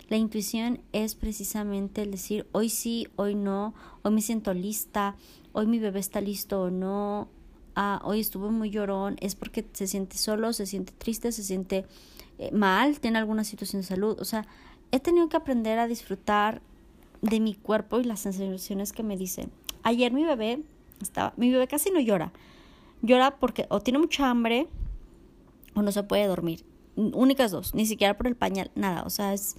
La 0.09 0.17
intuición 0.17 0.81
es 0.91 1.15
precisamente 1.15 2.01
el 2.01 2.11
decir 2.11 2.45
hoy 2.51 2.67
sí, 2.67 3.07
hoy 3.15 3.33
no, 3.33 3.73
hoy 4.01 4.11
me 4.11 4.21
siento 4.21 4.53
lista, 4.53 5.15
hoy 5.53 5.65
mi 5.65 5.79
bebé 5.79 6.01
está 6.01 6.19
listo 6.19 6.63
o 6.63 6.71
no, 6.71 7.29
ah, 7.73 8.01
hoy 8.03 8.19
estuvo 8.19 8.51
muy 8.51 8.69
llorón, 8.69 9.15
es 9.21 9.35
porque 9.35 9.65
se 9.71 9.87
siente 9.87 10.17
solo, 10.17 10.51
se 10.51 10.65
siente 10.65 10.91
triste, 10.91 11.31
se 11.31 11.45
siente 11.45 11.85
eh, 12.39 12.51
mal, 12.51 12.99
tiene 12.99 13.17
alguna 13.17 13.43
situación 13.43 13.81
de 13.81 13.87
salud. 13.87 14.17
O 14.19 14.25
sea, 14.25 14.45
he 14.91 14.99
tenido 14.99 15.29
que 15.29 15.37
aprender 15.37 15.79
a 15.79 15.87
disfrutar 15.87 16.61
de 17.21 17.39
mi 17.39 17.55
cuerpo 17.55 17.99
y 17.99 18.03
las 18.03 18.21
sensaciones 18.21 18.93
que 18.93 19.03
me 19.03 19.17
dice. 19.17 19.49
Ayer 19.83 20.11
mi 20.11 20.23
bebé 20.23 20.61
estaba, 21.01 21.33
mi 21.37 21.51
bebé 21.51 21.67
casi 21.67 21.91
no 21.91 21.99
llora. 21.99 22.31
Llora 23.01 23.37
porque 23.37 23.65
o 23.69 23.79
tiene 23.79 23.99
mucha 23.99 24.29
hambre 24.29 24.67
o 25.75 25.81
no 25.81 25.91
se 25.91 26.03
puede 26.03 26.25
dormir. 26.25 26.65
Únicas 26.95 27.51
dos, 27.51 27.75
ni 27.75 27.85
siquiera 27.85 28.17
por 28.17 28.27
el 28.27 28.35
pañal, 28.35 28.71
nada. 28.75 29.03
O 29.03 29.09
sea, 29.09 29.33
es, 29.33 29.55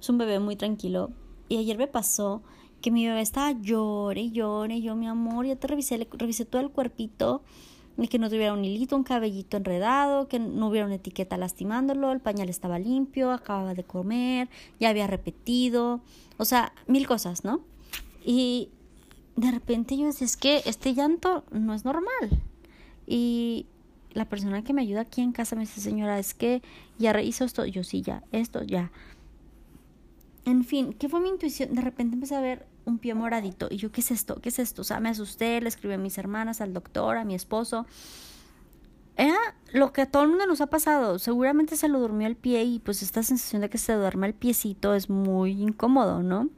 es 0.00 0.08
un 0.08 0.18
bebé 0.18 0.40
muy 0.40 0.56
tranquilo. 0.56 1.10
Y 1.48 1.58
ayer 1.58 1.78
me 1.78 1.86
pasó 1.86 2.42
que 2.82 2.90
mi 2.90 3.06
bebé 3.06 3.20
estaba 3.20 3.52
llore 3.52 4.30
llore. 4.30 4.80
Yo, 4.82 4.96
mi 4.96 5.06
amor, 5.06 5.46
ya 5.46 5.56
te 5.56 5.68
revisé, 5.68 5.96
le 5.96 6.08
revisé 6.12 6.44
todo 6.44 6.60
el 6.60 6.70
cuerpito. 6.70 7.42
Y 7.98 8.08
que 8.08 8.18
no 8.18 8.28
tuviera 8.28 8.52
un 8.52 8.64
hilito, 8.64 8.96
un 8.96 9.04
cabellito 9.04 9.56
enredado, 9.56 10.28
que 10.28 10.38
no 10.38 10.68
hubiera 10.68 10.86
una 10.86 10.96
etiqueta 10.96 11.36
lastimándolo, 11.36 12.12
el 12.12 12.20
pañal 12.20 12.48
estaba 12.48 12.78
limpio, 12.78 13.30
acababa 13.32 13.74
de 13.74 13.84
comer, 13.84 14.48
ya 14.80 14.88
había 14.88 15.06
repetido, 15.06 16.00
o 16.38 16.44
sea, 16.44 16.72
mil 16.86 17.06
cosas, 17.06 17.44
¿no? 17.44 17.60
Y 18.24 18.70
de 19.36 19.50
repente 19.50 19.96
yo 19.96 20.06
decía, 20.06 20.26
es 20.26 20.36
que 20.36 20.62
este 20.64 20.94
llanto 20.94 21.44
no 21.50 21.74
es 21.74 21.84
normal. 21.84 22.42
Y 23.06 23.66
la 24.14 24.26
persona 24.26 24.62
que 24.62 24.72
me 24.72 24.82
ayuda 24.82 25.02
aquí 25.02 25.20
en 25.20 25.32
casa 25.32 25.56
me 25.56 25.62
dice, 25.62 25.80
señora, 25.80 26.18
es 26.18 26.34
que 26.34 26.62
ya 26.98 27.20
hizo 27.20 27.44
esto, 27.44 27.64
yo 27.64 27.84
sí, 27.84 28.02
ya, 28.02 28.22
esto, 28.32 28.62
ya. 28.62 28.90
En 30.44 30.64
fin, 30.64 30.92
¿qué 30.92 31.08
fue 31.08 31.20
mi 31.20 31.28
intuición? 31.28 31.74
De 31.74 31.80
repente 31.80 32.14
empecé 32.14 32.34
a 32.34 32.40
ver 32.40 32.66
un 32.84 32.98
pie 32.98 33.14
moradito 33.14 33.68
y 33.70 33.76
yo, 33.76 33.92
¿qué 33.92 34.00
es 34.00 34.10
esto? 34.10 34.40
¿Qué 34.40 34.48
es 34.48 34.58
esto? 34.58 34.82
O 34.82 34.84
sea, 34.84 34.98
me 34.98 35.08
asusté, 35.08 35.60
le 35.60 35.68
escribí 35.68 35.94
a 35.94 35.98
mis 35.98 36.18
hermanas, 36.18 36.60
al 36.60 36.72
doctor, 36.72 37.16
a 37.16 37.24
mi 37.24 37.34
esposo. 37.34 37.86
Era 39.16 39.38
lo 39.72 39.92
que 39.92 40.02
a 40.02 40.06
todo 40.06 40.22
el 40.22 40.30
mundo 40.30 40.46
nos 40.46 40.60
ha 40.60 40.66
pasado. 40.66 41.18
Seguramente 41.18 41.76
se 41.76 41.88
lo 41.88 42.00
durmió 42.00 42.26
el 42.26 42.34
pie 42.34 42.64
y 42.64 42.78
pues 42.80 43.02
esta 43.02 43.22
sensación 43.22 43.62
de 43.62 43.70
que 43.70 43.78
se 43.78 43.92
duerma 43.92 44.26
el 44.26 44.34
piecito 44.34 44.94
es 44.94 45.08
muy 45.10 45.52
incómodo, 45.62 46.22
¿no? 46.22 46.48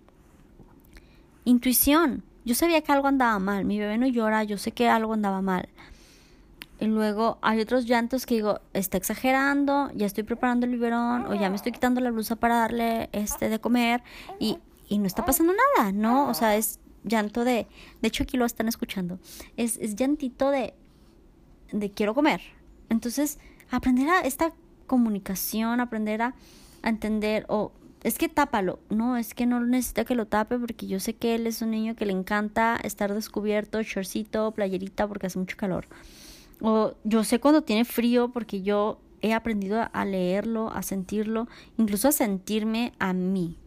Intuición. 1.45 2.23
Yo 2.45 2.55
sabía 2.55 2.81
que 2.83 2.93
algo 2.93 3.09
andaba 3.09 3.38
mal. 3.38 3.64
Mi 3.64 3.79
bebé 3.79 3.99
no 3.99 4.07
llora, 4.07 4.45
yo 4.45 4.57
sé 4.57 4.73
que 4.73 4.88
algo 4.88 5.12
andaba 5.12 5.43
mal. 5.43 5.69
Y 6.81 6.87
luego 6.87 7.38
hay 7.40 7.61
otros 7.61 7.87
llantos 7.87 8.26
que 8.26 8.35
digo, 8.35 8.61
está 8.73 8.97
exagerando, 8.97 9.90
ya 9.95 10.07
estoy 10.07 10.25
preparando 10.25 10.66
el 10.66 10.73
biberón 10.73 11.26
o 11.26 11.35
ya 11.35 11.49
me 11.49 11.57
estoy 11.57 11.73
quitando 11.73 12.00
la 12.00 12.11
blusa 12.11 12.37
para 12.37 12.57
darle 12.57 13.09
este 13.12 13.49
de 13.49 13.61
comer 13.61 14.02
y, 14.40 14.59
y 14.88 14.99
no 14.99 15.07
está 15.07 15.25
pasando 15.25 15.52
nada, 15.76 15.93
¿no? 15.93 16.28
O 16.28 16.35
sea, 16.35 16.57
es 16.57 16.81
llanto 17.04 17.45
de, 17.45 17.69
de 18.00 18.09
hecho 18.09 18.25
aquí 18.25 18.37
lo 18.37 18.45
están 18.45 18.66
escuchando, 18.66 19.19
es, 19.57 19.76
es 19.76 19.95
llantito 19.95 20.50
de, 20.50 20.75
de 21.73 21.90
quiero 21.90 22.14
comer. 22.14 22.40
Entonces, 22.88 23.38
aprender 23.71 24.09
a 24.09 24.21
esta 24.21 24.52
comunicación, 24.87 25.81
aprender 25.81 26.23
a, 26.23 26.35
entender 26.83 27.47
o 27.49 27.73
es 28.02 28.19
que 28.19 28.28
tápalo, 28.28 28.78
no, 28.90 29.16
es 29.16 29.33
que 29.33 29.47
no 29.47 29.59
necesita 29.61 30.04
que 30.04 30.14
lo 30.14 30.26
tape 30.26 30.59
porque 30.59 30.87
yo 30.87 31.00
sé 31.00 31.14
que 31.14 31.35
él 31.35 31.47
es 31.47 31.62
un 31.62 31.71
niño 31.71 31.97
que 31.97 32.04
le 32.04 32.12
encanta 32.12 32.78
estar 32.83 33.14
descubierto, 33.14 33.81
shortcito, 33.81 34.50
playerita 34.52 35.09
porque 35.09 35.28
hace 35.28 35.38
mucho 35.38 35.57
calor. 35.57 35.87
O 36.66 36.94
yo 37.04 37.25
sé 37.25 37.40
cuando 37.40 37.62
tiene 37.62 37.85
frío 37.85 38.30
porque 38.30 38.62
yo 38.62 38.99
he 39.21 39.35
aprendido 39.35 39.87
a 39.92 40.04
leerlo, 40.06 40.71
a 40.73 40.83
sentirlo, 40.83 41.47
incluso 41.76 42.09
a 42.09 42.12
sentirme 42.12 42.94
a 42.99 43.12
mí. 43.12 43.59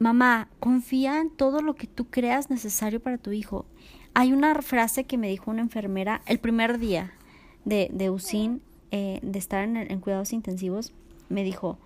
Mamá, 0.00 0.48
confía 0.58 1.20
en 1.20 1.30
todo 1.30 1.62
lo 1.62 1.76
que 1.76 1.86
tú 1.86 2.06
creas 2.10 2.50
necesario 2.50 2.98
para 2.98 3.18
tu 3.18 3.30
hijo. 3.30 3.66
Hay 4.14 4.32
una 4.32 4.52
frase 4.62 5.04
que 5.04 5.16
me 5.16 5.28
dijo 5.28 5.48
una 5.48 5.60
enfermera 5.62 6.22
el 6.26 6.40
primer 6.40 6.80
día 6.80 7.12
de, 7.64 7.88
de 7.92 8.10
USIN, 8.10 8.62
eh, 8.90 9.20
de 9.22 9.38
estar 9.38 9.62
en 9.62 10.00
cuidados 10.00 10.32
intensivos. 10.32 10.92
Me 11.28 11.44
dijo, 11.44 11.78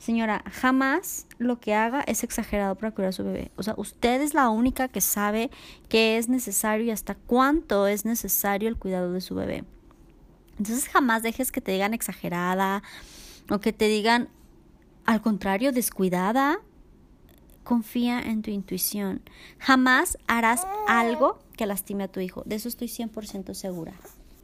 Señora, 0.00 0.42
jamás 0.50 1.26
lo 1.36 1.60
que 1.60 1.74
haga 1.74 2.00
es 2.00 2.24
exagerado 2.24 2.74
para 2.74 2.92
cuidar 2.92 3.10
a 3.10 3.12
su 3.12 3.22
bebé. 3.22 3.52
O 3.56 3.62
sea, 3.62 3.74
usted 3.76 4.22
es 4.22 4.32
la 4.32 4.48
única 4.48 4.88
que 4.88 5.02
sabe 5.02 5.50
qué 5.90 6.16
es 6.16 6.30
necesario 6.30 6.86
y 6.86 6.90
hasta 6.90 7.14
cuánto 7.14 7.86
es 7.86 8.06
necesario 8.06 8.70
el 8.70 8.78
cuidado 8.78 9.12
de 9.12 9.20
su 9.20 9.34
bebé. 9.34 9.64
Entonces 10.56 10.88
jamás 10.88 11.22
dejes 11.22 11.52
que 11.52 11.60
te 11.60 11.72
digan 11.72 11.92
exagerada 11.92 12.82
o 13.50 13.60
que 13.60 13.74
te 13.74 13.88
digan 13.88 14.30
al 15.04 15.20
contrario, 15.20 15.70
descuidada. 15.70 16.60
Confía 17.62 18.22
en 18.22 18.40
tu 18.40 18.50
intuición. 18.50 19.20
Jamás 19.58 20.16
harás 20.26 20.66
algo 20.88 21.40
que 21.58 21.66
lastime 21.66 22.04
a 22.04 22.08
tu 22.08 22.20
hijo. 22.20 22.42
De 22.46 22.54
eso 22.54 22.68
estoy 22.68 22.88
100% 22.88 23.52
segura. 23.52 23.92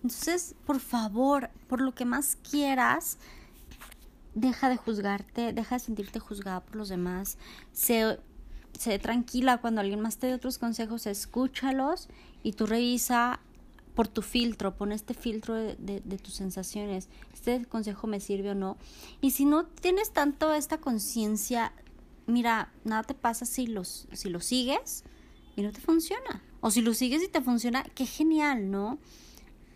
Entonces, 0.03 0.55
por 0.67 0.81
favor, 0.81 1.49
por 1.67 1.81
lo 1.81 1.95
que 1.95 2.05
más 2.05 2.37
quieras, 2.37 3.19
deja 4.37 4.69
de 4.69 4.77
juzgarte, 4.77 5.53
deja 5.55 5.77
de 5.77 5.81
sentirte 5.81 6.21
juzgada 6.21 6.61
por 6.61 6.77
los 6.77 6.91
demás, 6.91 7.39
sé, 7.73 8.19
tranquila 9.01 9.59
cuando 9.59 9.81
alguien 9.81 10.01
más 10.01 10.19
te 10.19 10.29
dé 10.29 10.35
otros 10.35 10.59
consejos, 10.59 11.07
escúchalos 11.07 12.09
y 12.43 12.53
tú 12.53 12.67
revisa 12.67 13.41
por 13.95 14.09
tu 14.09 14.21
filtro, 14.21 14.77
pon 14.77 14.93
este 14.93 15.15
filtro 15.15 15.55
de, 15.55 16.01
tus 16.23 16.35
sensaciones, 16.35 17.09
este 17.33 17.65
consejo 17.65 18.07
me 18.07 18.21
sirve 18.21 18.51
o 18.51 18.55
no. 18.55 18.77
Y 19.23 19.31
si 19.31 19.47
no 19.47 19.65
tienes 19.65 20.13
tanto 20.13 20.53
esta 20.53 20.77
conciencia, 20.79 21.73
mira, 22.27 22.71
nada 22.85 23.05
te 23.05 23.15
pasa 23.15 23.47
si 23.47 23.67
los, 23.67 24.07
si 24.13 24.29
lo 24.29 24.41
sigues, 24.41 25.03
y 25.57 25.63
no 25.63 25.73
te 25.73 25.81
funciona. 25.81 26.43
O 26.61 26.71
si 26.71 26.83
lo 26.83 26.93
sigues 26.93 27.23
y 27.23 27.29
te 27.29 27.41
funciona, 27.41 27.85
qué 27.95 28.05
genial, 28.05 28.71
¿no? 28.71 28.99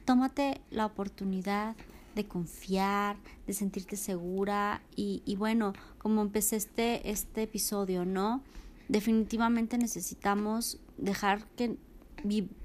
Tómate 0.04 0.60
la 0.70 0.84
oportunidad 0.84 1.74
de 2.14 2.26
confiar, 2.26 3.16
de 3.46 3.52
sentirte 3.52 3.96
segura 3.96 4.82
y, 4.96 5.22
y 5.24 5.36
bueno, 5.36 5.72
como 5.98 6.22
empecé 6.22 6.56
este, 6.56 7.10
este 7.10 7.42
episodio, 7.42 8.04
¿no? 8.04 8.42
Definitivamente 8.88 9.78
necesitamos 9.78 10.78
dejar 10.96 11.44
que 11.56 11.76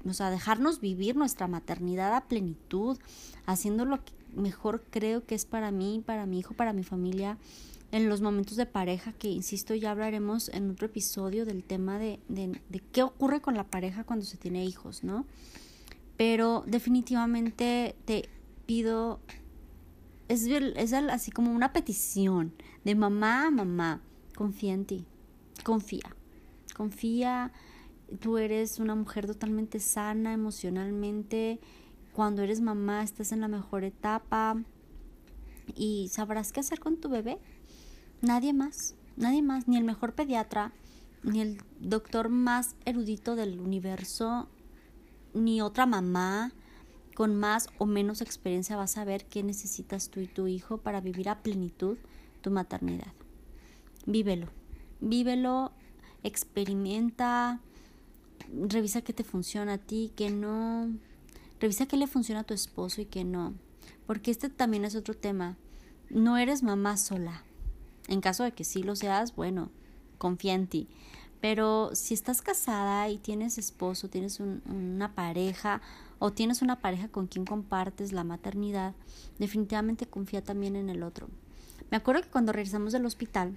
o 0.06 0.12
sea, 0.12 0.30
dejarnos 0.30 0.80
vivir 0.80 1.16
nuestra 1.16 1.48
maternidad 1.48 2.14
a 2.14 2.26
plenitud, 2.26 2.98
haciendo 3.46 3.84
lo 3.84 4.04
que 4.04 4.12
mejor 4.34 4.84
creo 4.90 5.24
que 5.24 5.34
es 5.34 5.46
para 5.46 5.70
mí, 5.70 6.02
para 6.04 6.26
mi 6.26 6.40
hijo, 6.40 6.54
para 6.54 6.72
mi 6.72 6.82
familia, 6.82 7.38
en 7.92 8.08
los 8.08 8.20
momentos 8.20 8.56
de 8.56 8.66
pareja, 8.66 9.12
que 9.12 9.28
insisto, 9.28 9.74
ya 9.74 9.92
hablaremos 9.92 10.48
en 10.50 10.70
otro 10.70 10.86
episodio 10.86 11.46
del 11.46 11.62
tema 11.64 11.98
de, 11.98 12.18
de, 12.28 12.60
de 12.68 12.80
qué 12.92 13.02
ocurre 13.02 13.40
con 13.40 13.54
la 13.54 13.64
pareja 13.64 14.04
cuando 14.04 14.26
se 14.26 14.36
tiene 14.36 14.64
hijos, 14.64 15.04
¿no? 15.04 15.24
Pero 16.16 16.64
definitivamente 16.66 17.94
te 18.04 18.28
pido, 18.66 19.20
es, 20.28 20.46
es 20.46 20.92
así 20.92 21.30
como 21.30 21.52
una 21.52 21.72
petición 21.72 22.52
de 22.84 22.94
mamá 22.94 23.50
mamá, 23.50 24.00
confía 24.36 24.74
en 24.74 24.84
ti, 24.84 25.06
confía, 25.64 26.14
confía, 26.74 27.52
tú 28.20 28.38
eres 28.38 28.78
una 28.78 28.94
mujer 28.94 29.26
totalmente 29.26 29.80
sana 29.80 30.32
emocionalmente, 30.32 31.60
cuando 32.12 32.42
eres 32.42 32.60
mamá 32.60 33.02
estás 33.02 33.32
en 33.32 33.40
la 33.40 33.48
mejor 33.48 33.84
etapa 33.84 34.56
y 35.74 36.08
sabrás 36.10 36.52
qué 36.52 36.60
hacer 36.60 36.80
con 36.80 36.96
tu 36.96 37.08
bebé. 37.08 37.38
Nadie 38.22 38.52
más, 38.52 38.94
nadie 39.16 39.42
más, 39.42 39.68
ni 39.68 39.76
el 39.76 39.84
mejor 39.84 40.14
pediatra, 40.14 40.72
ni 41.22 41.40
el 41.40 41.58
doctor 41.80 42.28
más 42.28 42.76
erudito 42.84 43.36
del 43.36 43.60
universo, 43.60 44.48
ni 45.34 45.60
otra 45.60 45.84
mamá 45.84 46.52
con 47.16 47.34
más 47.34 47.68
o 47.78 47.86
menos 47.86 48.20
experiencia 48.20 48.76
va 48.76 48.84
a 48.84 48.88
saber 48.88 49.24
qué 49.24 49.42
necesitas 49.42 50.10
tú 50.10 50.20
y 50.20 50.28
tu 50.28 50.46
hijo 50.46 50.78
para 50.78 51.00
vivir 51.00 51.28
a 51.28 51.42
plenitud 51.42 51.96
tu 52.42 52.52
maternidad. 52.52 53.12
Vívelo, 54.06 54.48
vívelo, 55.00 55.72
experimenta, 56.22 57.60
revisa 58.52 59.00
qué 59.00 59.12
te 59.12 59.24
funciona 59.24 59.72
a 59.72 59.78
ti, 59.78 60.12
qué 60.14 60.30
no, 60.30 60.90
Revisa 61.58 61.86
qué 61.86 61.96
le 61.96 62.06
funciona 62.06 62.42
a 62.42 62.44
tu 62.44 62.52
esposo 62.54 63.00
y 63.00 63.06
qué 63.06 63.24
no. 63.24 63.54
Porque 64.06 64.30
este 64.30 64.50
también 64.50 64.84
es 64.84 64.94
otro 64.94 65.14
tema. 65.14 65.56
No 66.10 66.36
eres 66.36 66.62
mamá 66.62 66.96
sola. 66.96 67.44
En 68.08 68.20
caso 68.20 68.44
de 68.44 68.52
que 68.52 68.64
sí 68.64 68.82
lo 68.82 68.94
seas, 68.94 69.34
bueno, 69.34 69.70
confía 70.18 70.54
en 70.54 70.66
ti. 70.66 70.88
Pero 71.40 71.94
si 71.94 72.14
estás 72.14 72.42
casada 72.42 73.08
y 73.08 73.18
tienes 73.18 73.58
esposo, 73.58 74.08
tienes 74.08 74.38
una 74.40 75.14
pareja 75.14 75.80
o 76.18 76.32
tienes 76.32 76.62
una 76.62 76.80
pareja 76.80 77.08
con 77.08 77.26
quien 77.26 77.44
compartes 77.44 78.12
la 78.12 78.24
maternidad, 78.24 78.94
definitivamente 79.38 80.06
confía 80.06 80.42
también 80.42 80.76
en 80.76 80.88
el 80.88 81.02
otro. 81.02 81.28
Me 81.90 81.96
acuerdo 81.96 82.22
que 82.22 82.30
cuando 82.30 82.52
regresamos 82.52 82.92
del 82.92 83.06
hospital, 83.06 83.56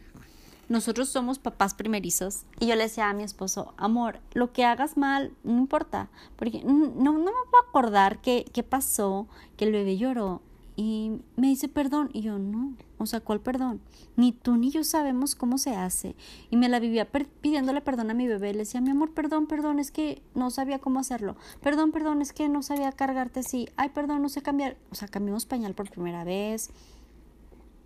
nosotros 0.67 1.09
somos 1.09 1.39
papás 1.39 1.73
primerizos 1.73 2.43
y 2.59 2.67
yo 2.67 2.75
le 2.75 2.83
decía 2.83 3.09
a 3.09 3.13
mi 3.13 3.23
esposo, 3.23 3.73
amor, 3.77 4.19
lo 4.33 4.53
que 4.53 4.65
hagas 4.65 4.97
mal, 4.97 5.33
no 5.43 5.57
importa, 5.57 6.09
porque 6.35 6.61
no, 6.63 6.73
no 6.95 7.13
me 7.13 7.49
puedo 7.49 7.63
acordar 7.67 8.21
qué, 8.21 8.45
qué 8.53 8.61
pasó, 8.61 9.27
que 9.57 9.65
el 9.65 9.71
bebé 9.71 9.97
lloró 9.97 10.41
y 10.81 11.11
me 11.35 11.47
dice 11.47 11.67
perdón 11.67 12.09
y 12.13 12.21
yo 12.21 12.39
no, 12.39 12.73
o 12.99 13.05
sea, 13.05 13.19
¿cuál 13.19 13.41
perdón? 13.41 13.81
Ni 14.15 14.31
tú 14.31 14.55
ni 14.55 14.71
yo 14.71 14.85
sabemos 14.85 15.35
cómo 15.35 15.57
se 15.57 15.75
hace 15.75 16.15
y 16.49 16.55
me 16.55 16.69
la 16.69 16.79
vivía 16.79 17.05
pidiéndole 17.41 17.81
perdón 17.81 18.11
a 18.11 18.13
mi 18.13 18.27
bebé, 18.27 18.53
le 18.53 18.59
decía, 18.59 18.79
mi 18.79 18.91
amor, 18.91 19.13
perdón, 19.13 19.45
perdón, 19.45 19.79
es 19.79 19.91
que 19.91 20.21
no 20.35 20.49
sabía 20.51 20.79
cómo 20.79 21.01
hacerlo, 21.01 21.35
perdón, 21.59 21.91
perdón, 21.91 22.21
es 22.21 22.31
que 22.31 22.47
no 22.47 22.63
sabía 22.63 22.93
cargarte 22.93 23.41
así, 23.41 23.67
ay, 23.75 23.89
perdón, 23.89 24.21
no 24.21 24.29
sé 24.29 24.41
cambiar, 24.41 24.77
o 24.89 24.95
sea, 24.95 25.09
cambiamos 25.09 25.45
pañal 25.45 25.73
por 25.75 25.91
primera 25.91 26.23
vez, 26.23 26.69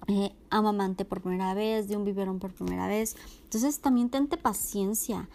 eh, 0.08 0.32
amamante 0.52 1.04
por 1.04 1.22
primera 1.22 1.56
vez, 1.56 1.88
de 1.88 1.98
un 1.98 2.06
biberón 2.06 2.38
por 2.38 2.54
primera 2.54 2.88
vez. 2.88 3.15
Entonces 3.46 3.80
también 3.80 4.12
tente 4.12 4.38
paciencia. 4.38 5.30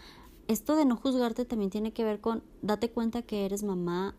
Esto 0.46 0.76
de 0.76 0.84
no 0.84 0.94
juzgarte 0.94 1.44
también 1.44 1.72
tiene 1.72 1.92
que 1.92 2.04
ver 2.04 2.20
con 2.20 2.44
date 2.62 2.90
cuenta 2.90 3.22
que 3.22 3.46
eres 3.46 3.64
mamá 3.64 4.14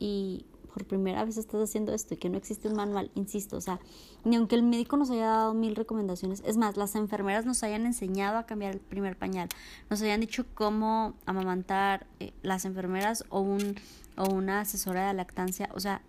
y 0.00 0.46
por 0.78 0.86
primera 0.86 1.24
vez 1.24 1.36
estás 1.36 1.60
haciendo 1.60 1.92
esto 1.92 2.14
y 2.14 2.18
que 2.18 2.28
no 2.28 2.38
existe 2.38 2.68
un 2.68 2.76
manual, 2.76 3.10
insisto, 3.16 3.56
o 3.56 3.60
sea, 3.60 3.80
ni 4.24 4.36
aunque 4.36 4.54
el 4.54 4.62
médico 4.62 4.96
nos 4.96 5.10
haya 5.10 5.26
dado 5.26 5.54
mil 5.54 5.74
recomendaciones, 5.74 6.40
es 6.46 6.56
más, 6.56 6.76
las 6.76 6.94
enfermeras 6.94 7.44
nos 7.44 7.64
hayan 7.64 7.84
enseñado 7.84 8.38
a 8.38 8.46
cambiar 8.46 8.74
el 8.74 8.80
primer 8.80 9.16
pañal, 9.16 9.48
nos 9.90 10.00
hayan 10.02 10.20
dicho 10.20 10.46
cómo 10.54 11.14
amamantar 11.26 12.06
eh, 12.20 12.32
las 12.42 12.64
enfermeras 12.64 13.24
o, 13.28 13.40
un, 13.40 13.74
o 14.16 14.30
una 14.32 14.60
asesora 14.60 15.08
de 15.08 15.14
lactancia, 15.14 15.68
o 15.74 15.80
sea, 15.80 16.00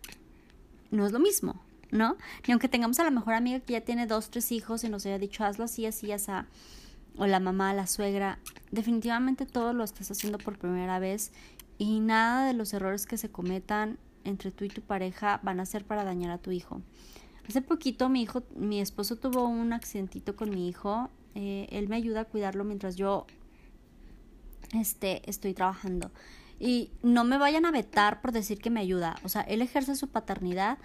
no 0.91 1.03
es 1.07 1.11
lo 1.11 1.19
mismo, 1.19 1.59
¿no? 1.89 2.15
Ni 2.47 2.51
aunque 2.51 2.69
tengamos 2.69 2.99
a 2.99 3.03
la 3.03 3.11
mejor 3.11 3.33
amiga 3.33 3.59
que 3.59 3.73
ya 3.73 3.81
tiene 3.81 4.05
dos, 4.05 4.29
tres 4.29 4.51
hijos 4.51 4.83
y 4.83 4.89
nos 4.89 5.03
haya 5.07 5.17
dicho 5.17 5.43
hazlo 5.43 5.65
así, 5.65 5.87
así, 5.87 6.11
así, 6.11 6.31
o 7.17 7.25
la 7.25 7.39
mamá, 7.39 7.73
la 7.73 7.87
suegra, 7.87 8.37
definitivamente 8.69 9.47
todo 9.47 9.73
lo 9.73 9.83
estás 9.83 10.11
haciendo 10.11 10.37
por 10.37 10.59
primera 10.59 10.99
vez 10.99 11.31
y 11.79 12.01
nada 12.01 12.45
de 12.45 12.53
los 12.53 12.71
errores 12.73 13.07
que 13.07 13.17
se 13.17 13.31
cometan 13.31 13.97
entre 14.29 14.51
tú 14.51 14.65
y 14.65 14.69
tu 14.69 14.81
pareja 14.81 15.39
van 15.43 15.59
a 15.59 15.65
ser 15.65 15.85
para 15.85 16.03
dañar 16.03 16.31
a 16.31 16.37
tu 16.37 16.51
hijo. 16.51 16.81
Hace 17.47 17.61
poquito 17.61 18.09
mi 18.09 18.21
hijo, 18.21 18.43
mi 18.55 18.79
esposo 18.79 19.15
tuvo 19.15 19.47
un 19.47 19.73
accidentito 19.73 20.35
con 20.35 20.51
mi 20.51 20.69
hijo, 20.69 21.09
eh, 21.35 21.67
él 21.71 21.89
me 21.89 21.95
ayuda 21.95 22.21
a 22.21 22.25
cuidarlo 22.25 22.63
mientras 22.63 22.95
yo 22.95 23.25
este, 24.73 25.27
estoy 25.29 25.53
trabajando. 25.53 26.11
Y 26.59 26.91
no 27.01 27.23
me 27.23 27.37
vayan 27.37 27.65
a 27.65 27.71
vetar 27.71 28.21
por 28.21 28.31
decir 28.31 28.59
que 28.59 28.69
me 28.69 28.81
ayuda. 28.81 29.15
O 29.23 29.29
sea, 29.29 29.41
él 29.41 29.61
ejerce 29.61 29.95
su 29.95 30.09
paternidad 30.09 30.77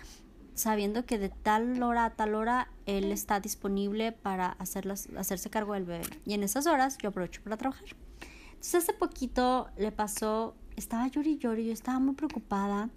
sabiendo 0.54 1.04
que 1.04 1.18
de 1.18 1.28
tal 1.28 1.82
hora 1.82 2.04
a 2.04 2.10
tal 2.10 2.34
hora 2.34 2.68
él 2.86 3.10
está 3.10 3.40
disponible 3.40 4.12
para 4.12 4.56
hacerse 4.58 5.50
cargo 5.50 5.74
del 5.74 5.84
bebé. 5.84 6.04
Y 6.24 6.34
en 6.34 6.44
esas 6.44 6.66
horas 6.66 6.96
yo 6.98 7.08
aprovecho 7.08 7.42
para 7.42 7.56
trabajar. 7.56 7.88
Entonces 8.52 8.76
hace 8.76 8.92
poquito 8.94 9.68
le 9.76 9.92
pasó, 9.92 10.54
estaba 10.76 11.08
llori 11.08 11.38
llori, 11.38 11.66
yo 11.66 11.72
estaba 11.72 11.98
muy 11.98 12.14
preocupada. 12.14 12.88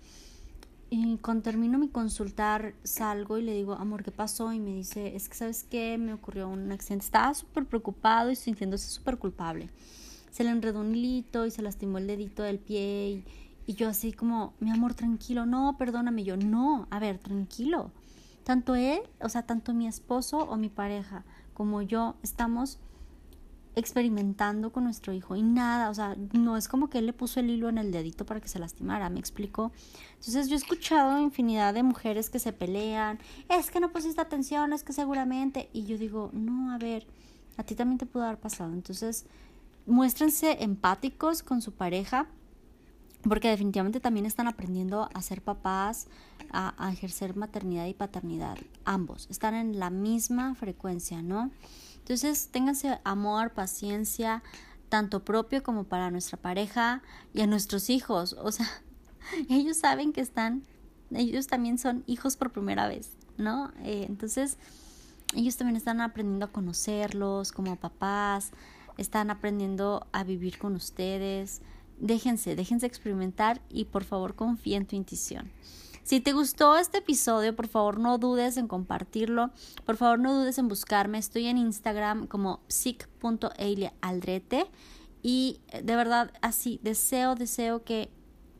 Y 0.90 1.18
cuando 1.18 1.44
termino 1.44 1.78
mi 1.78 1.90
consultar, 1.90 2.74
salgo 2.84 3.38
y 3.38 3.42
le 3.44 3.54
digo, 3.54 3.74
amor, 3.74 4.04
¿qué 4.04 4.12
pasó? 4.12 4.54
Y 4.54 4.60
me 4.60 4.74
dice, 4.74 5.16
es 5.16 5.28
que, 5.28 5.36
¿sabes 5.36 5.66
qué? 5.70 5.98
Me 5.98 6.14
ocurrió 6.14 6.48
un 6.48 6.72
accidente. 6.72 7.06
Estaba 7.06 7.34
súper 7.34 7.66
preocupado 7.66 8.32
y 8.32 8.36
sintiéndose 8.36 8.90
súper 8.90 9.18
culpable. 9.18 9.70
Se 10.32 10.44
le 10.44 10.52
enredó 10.52 10.80
un 10.80 10.96
hilito 10.96 11.46
y 11.46 11.52
se 11.52 11.62
lastimó 11.62 11.98
el 11.98 12.08
dedito 12.08 12.44
del 12.44 12.60
pie 12.60 13.10
y, 13.10 13.72
y 13.72 13.74
yo 13.74 13.90
así 13.90 14.14
como, 14.14 14.54
mi 14.60 14.72
amor, 14.72 14.94
tranquilo, 14.94 15.46
no, 15.46 15.76
perdóname. 15.78 16.24
Yo, 16.24 16.38
no, 16.38 16.88
a 16.90 17.00
ver, 17.00 17.18
tranquilo. 17.18 17.92
Tanto 18.46 18.76
él, 18.76 19.02
o 19.20 19.28
sea, 19.28 19.44
tanto 19.44 19.74
mi 19.74 19.88
esposo 19.88 20.38
o 20.38 20.56
mi 20.56 20.70
pareja 20.70 21.26
como 21.54 21.82
yo 21.82 22.16
estamos 22.22 22.78
experimentando 23.78 24.72
con 24.72 24.84
nuestro 24.84 25.14
hijo 25.14 25.36
y 25.36 25.44
nada, 25.44 25.90
o 25.90 25.94
sea, 25.94 26.18
no 26.34 26.58
es 26.58 26.68
como 26.68 26.90
que 26.90 26.98
él 26.98 27.06
le 27.06 27.14
puso 27.14 27.40
el 27.40 27.50
hilo 27.50 27.70
en 27.70 27.78
el 27.78 27.92
dedito 27.92 28.26
para 28.26 28.42
que 28.42 28.48
se 28.48 28.60
lastimara, 28.60 29.10
me 29.10 29.20
explico. 29.20 29.72
Entonces 30.16 30.48
yo 30.48 30.56
he 30.56 30.58
escuchado 30.58 31.20
infinidad 31.20 31.74
de 31.74 31.84
mujeres 31.84 32.30
que 32.30 32.40
se 32.40 32.54
pelean, 32.54 33.20
es 33.50 33.70
que 33.70 33.80
no 33.80 33.92
pusiste 33.92 34.20
atención, 34.20 34.74
es 34.74 34.84
que 34.84 34.94
seguramente, 34.94 35.70
y 35.74 35.86
yo 35.86 35.98
digo, 35.98 36.32
no, 36.34 36.72
a 36.72 36.80
ver, 36.80 37.06
a 37.58 37.64
ti 37.64 37.76
también 37.76 38.00
te 38.00 38.08
pudo 38.08 38.24
haber 38.24 38.40
pasado. 38.40 38.74
Entonces, 38.74 39.26
muéstrense 39.86 40.64
empáticos 40.64 41.44
con 41.44 41.62
su 41.62 41.74
pareja, 41.74 42.28
porque 43.24 43.50
definitivamente 43.50 44.00
también 44.00 44.26
están 44.26 44.48
aprendiendo 44.48 45.10
a 45.14 45.22
ser 45.22 45.42
papás, 45.42 46.08
a, 46.52 46.92
ejercer 46.92 47.36
maternidad 47.36 47.86
y 47.86 47.94
paternidad. 47.94 48.58
Ambos 48.86 49.28
están 49.30 49.54
en 49.54 49.80
la 49.80 49.90
misma 49.90 50.56
frecuencia, 50.56 51.22
¿no? 51.22 51.52
Entonces, 52.08 52.48
ténganse 52.54 53.00
amor, 53.04 53.52
paciencia, 53.52 54.42
tanto 54.88 55.26
propio 55.26 55.62
como 55.62 55.84
para 55.84 56.10
nuestra 56.10 56.38
pareja 56.38 57.02
y 57.34 57.42
a 57.42 57.48
nuestros 57.48 57.90
hijos. 57.90 58.32
O 58.42 58.50
sea, 58.54 58.66
ellos 59.50 59.76
saben 59.76 60.14
que 60.14 60.22
están, 60.22 60.64
ellos 61.12 61.48
también 61.48 61.78
son 61.78 62.06
hijos 62.08 62.38
por 62.38 62.54
primera 62.54 62.88
vez, 62.88 63.10
¿no? 63.38 63.74
Eh, 63.84 64.06
entonces, 64.08 64.58
ellos 65.36 65.58
también 65.58 65.76
están 65.76 66.00
aprendiendo 66.00 66.46
a 66.46 66.52
conocerlos 66.54 67.52
como 67.52 67.76
papás, 67.76 68.52
están 68.98 69.30
aprendiendo 69.30 70.08
a 70.14 70.24
vivir 70.24 70.60
con 70.60 70.76
ustedes, 70.76 71.62
déjense, 72.00 72.56
déjense 72.56 72.86
experimentar 72.86 73.60
y 73.68 73.84
por 73.84 74.06
favor 74.06 74.34
confía 74.34 74.78
en 74.78 74.86
tu 74.86 74.96
intuición. 74.96 75.52
Si 76.08 76.22
te 76.22 76.32
gustó 76.32 76.78
este 76.78 77.00
episodio, 77.00 77.54
por 77.54 77.68
favor 77.68 78.00
no 78.00 78.18
dudes 78.18 78.56
en 78.56 78.70
compartirlo, 78.70 79.52
por 79.86 79.98
favor 79.98 80.20
no 80.20 80.40
dudes 80.40 80.58
en 80.58 80.70
buscarme, 80.70 81.18
estoy 81.18 81.48
en 81.48 81.58
Instagram 81.58 82.28
como 82.28 82.62
psic.eilealdrete 82.70 84.68
y 85.22 85.60
eh, 85.68 85.82
de 85.82 85.96
verdad 85.98 86.32
así 86.42 86.80
deseo, 86.82 87.36
deseo 87.36 87.84
que 87.84 88.10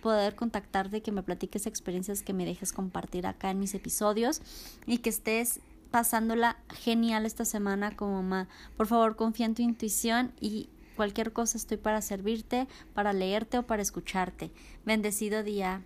poder 0.02 0.36
contactarte, 0.36 1.02
que 1.02 1.14
me 1.14 1.24
platiques 1.24 1.68
experiencias 1.68 2.22
que 2.22 2.34
me 2.34 2.44
dejes 2.44 2.74
compartir 2.74 3.26
acá 3.26 3.50
en 3.50 3.60
mis 3.60 3.74
episodios 3.76 4.42
y 4.86 4.98
que 4.98 5.10
estés 5.10 5.62
pasándola 5.90 6.58
genial 6.68 7.26
esta 7.26 7.46
semana 7.46 7.96
como 7.96 8.24
mamá. 8.24 8.50
Por 8.76 8.88
favor, 8.88 9.16
confía 9.16 9.46
en 9.46 9.56
tu 9.56 9.62
intuición 9.62 10.34
y 10.42 10.68
Cualquier 10.98 11.32
cosa 11.32 11.58
estoy 11.60 11.78
para 11.78 12.02
servirte, 12.02 12.68
para 12.96 13.14
leerte 13.14 13.60
o 13.60 13.68
para 13.68 13.84
escucharte. 13.84 14.50
Bendecido 14.84 15.44
día. 15.44 15.84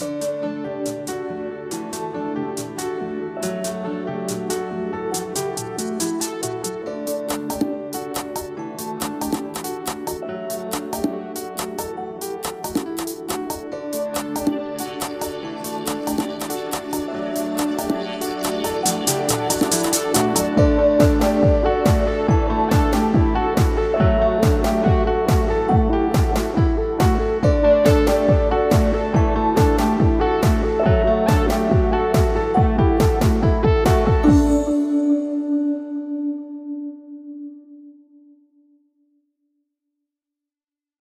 Música 0.00 1.01